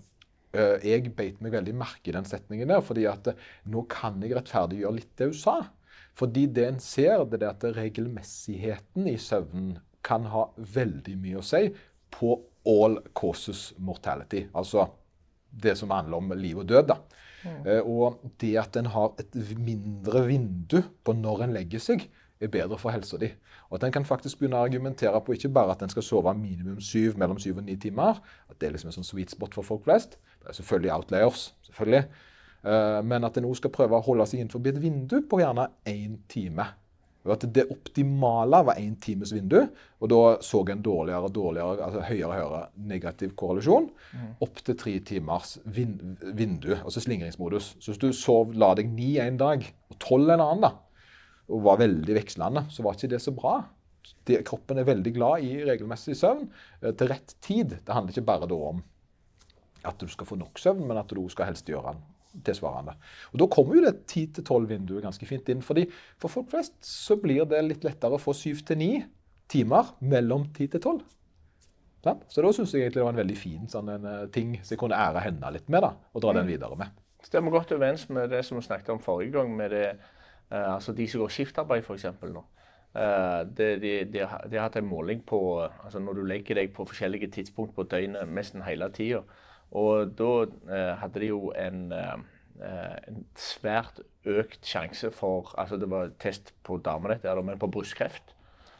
[0.84, 2.84] jeg beit meg veldig merke i den setningen der.
[2.86, 3.32] fordi at
[3.72, 5.55] nå kan jeg rettferdiggjøre litt det hun sa.
[6.20, 11.45] Fordi det en ser, det er at regelmessigheten i søvnen kan ha veldig mye å
[11.45, 11.72] si
[12.14, 12.36] på
[12.70, 14.45] all causes mortality.
[14.53, 14.86] Altså
[15.49, 16.91] det som handler om liv og død.
[16.91, 16.99] da.
[17.44, 17.62] Mm.
[17.68, 22.08] Uh, og det at en har et mindre vindu på når en legger seg,
[22.44, 23.30] er bedre for helsa di.
[23.70, 26.34] Og at en kan faktisk begynne å argumentere på ikke bare at en skal sove
[26.38, 28.20] minimum syv, mellom syv og ni timer,
[28.50, 30.18] at det er liksom en sånn sweet spot for folk flest.
[30.41, 32.04] Det er selvfølgelig outlayers, selvfølgelig.
[32.64, 35.68] Uh, men at en òg skal prøve å holde seg innenfor et vindu på gjerne
[35.89, 36.68] én time.
[37.32, 39.61] At Det optimale var én times vindu,
[40.01, 43.89] og da så en dårligere og dårligere, altså høyere og høyere negativ korrelasjon.
[44.11, 44.34] Mm.
[44.43, 47.78] Opp til tre timers vin vindu, altså slingringsmodus.
[47.80, 50.74] Så hvis du sov, la deg ni en dag og tolv en annen, da,
[51.47, 53.61] og var veldig vekslende, så var ikke det så bra.
[54.28, 56.49] Det, kroppen er veldig glad i regelmessig søvn
[56.82, 57.78] eh, til rett tid.
[57.86, 58.84] Det handler ikke bare om
[59.88, 62.03] at du skal få nok søvn, men at du skal helst gjøre den
[62.46, 62.96] tilsvarende.
[63.34, 65.62] Og Da kommer jo det 10-12-vinduet ganske fint inn.
[65.62, 65.86] fordi
[66.18, 69.04] For folk flest så blir det litt lettere å få 7-9
[69.50, 71.04] timer mellom 10 til 12.
[72.04, 74.74] Så da syns jeg egentlig det var en veldig fin sånn, en, eh, ting som
[74.76, 75.82] jeg kunne ære henne litt med.
[75.86, 76.40] da, Og dra mm.
[76.42, 76.88] den videre med.
[77.24, 79.96] Stemmer godt overens med det som vi snakket om forrige gang, med det,
[80.52, 82.06] uh, altså de som går skiftarbeid f.eks.
[82.28, 82.44] nå.
[82.94, 86.60] Uh, det, de, de, har- de har hatt en måling på altså når du legger
[86.60, 89.24] deg på forskjellige tidspunkt på døgnet nesten hele tida.
[89.74, 92.13] Og da eh, hadde de jo en, eh,
[92.61, 97.71] eh, en svært økt sjanse for Altså det var test på damer, dette, men på
[97.74, 98.36] brystkreft.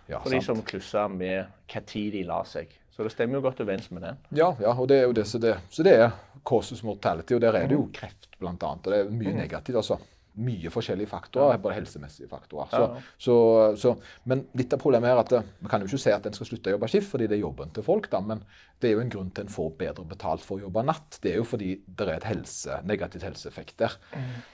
[0.10, 1.48] Ja, For de som klussa med
[1.88, 2.72] tid de la seg.
[2.94, 4.18] Så det stemmer jo godt overens med den.
[4.38, 6.12] Ja, ja, og det er jo det som det Så det er
[6.46, 8.86] causes mortality, og der er det jo kreft blant annet.
[8.88, 9.98] Og det er mye negativt, altså.
[10.34, 12.72] Mye forskjellige faktorer, bare helsemessige faktorer.
[12.74, 12.88] Så,
[13.22, 13.36] så,
[13.78, 13.96] så,
[14.30, 16.50] men litt av problemet er at eh, vi kan jo ikke si at en skal
[16.50, 18.42] slutte å jobbe skift, fordi det er jobben til folk, da, men
[18.82, 21.20] det er jo en grunn til en får bedre betalt for å jobbe natt.
[21.22, 24.00] Det er jo fordi det er et helse, negativt helseeffekt der.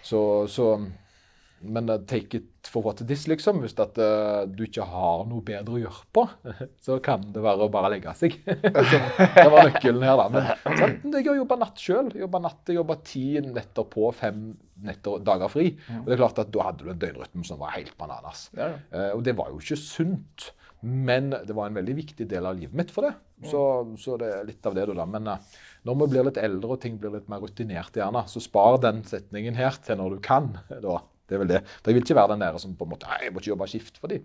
[0.05, 0.21] Så,
[0.51, 0.73] så
[1.61, 3.61] men uh, take it for what it is, liksom.
[3.63, 6.25] Hvis at, uh, du ikke har noe bedre å gjøre på,
[6.85, 8.37] så kan det være å bare legge seg.
[8.91, 10.27] så, det var nøkkelen her, da.
[10.33, 11.09] Men sant?
[11.11, 12.13] jeg har jobba natt sjøl.
[12.23, 14.45] Jobba natt, jeg jobba ti netter på, fem
[14.85, 15.73] netter, dager fri.
[15.99, 18.47] Og det er klart at da hadde du en døgnrytme som var helt bananas.
[18.55, 18.79] Ja, ja.
[18.93, 20.51] Eh, og det var jo ikke sunt.
[20.79, 23.15] Men det var en veldig viktig del av livet mitt for det.
[23.49, 23.61] Så,
[23.99, 25.05] så det er litt av det, da.
[25.07, 25.57] Men eh,
[25.87, 29.03] når vi blir litt eldre og ting blir litt mer rutinert, gjerne, så spar den
[29.07, 30.53] setningen her til når du kan.
[30.87, 30.99] da.
[31.29, 31.61] Det er vel det.
[31.67, 33.53] For Jeg vil ikke være den der som på en måte Nei, jeg må ikke
[33.53, 33.99] jobbe skift.
[34.01, 34.19] Fordi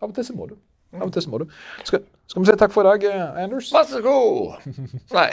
[0.00, 0.56] av og til så må du.
[0.94, 1.46] Av og til så må du.
[1.84, 3.70] Skal, skal vi si takk for i dag, eh, Anders?
[3.74, 4.68] Vær så god!
[5.12, 5.30] Nei.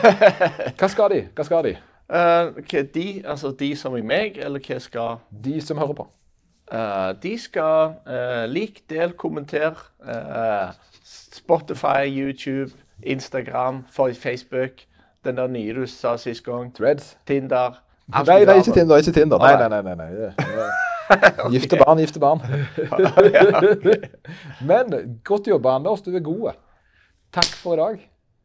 [0.78, 1.22] Hva skal de?
[1.34, 1.76] Hva skal de?
[2.06, 6.06] Uh, hva de, altså de som i meg, eller hva skal De som hører på.
[6.70, 9.74] Uh, De skal uh, lik, del, kommenter.
[10.06, 10.70] Uh,
[11.02, 12.70] Spotify, YouTube,
[13.02, 14.86] Instagram, Facebook.
[15.24, 16.74] Den der nye du sa sist gang.
[16.74, 17.16] Threads.
[17.26, 17.82] Tinder.
[18.12, 18.72] Alt Nei, er har ikke.
[18.72, 18.96] Tinder.
[18.96, 19.38] ikke Tinder.
[19.38, 19.82] Nei, nei, nei.
[19.82, 20.10] nei, nei.
[20.14, 20.34] det-
[21.54, 22.40] Gifte barn, gifte barn.
[24.70, 26.00] Men godt jobba, Anders.
[26.02, 26.52] Du er god.
[27.32, 28.00] Takk for i dag.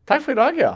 [0.07, 0.73] Takk for i dag, ja.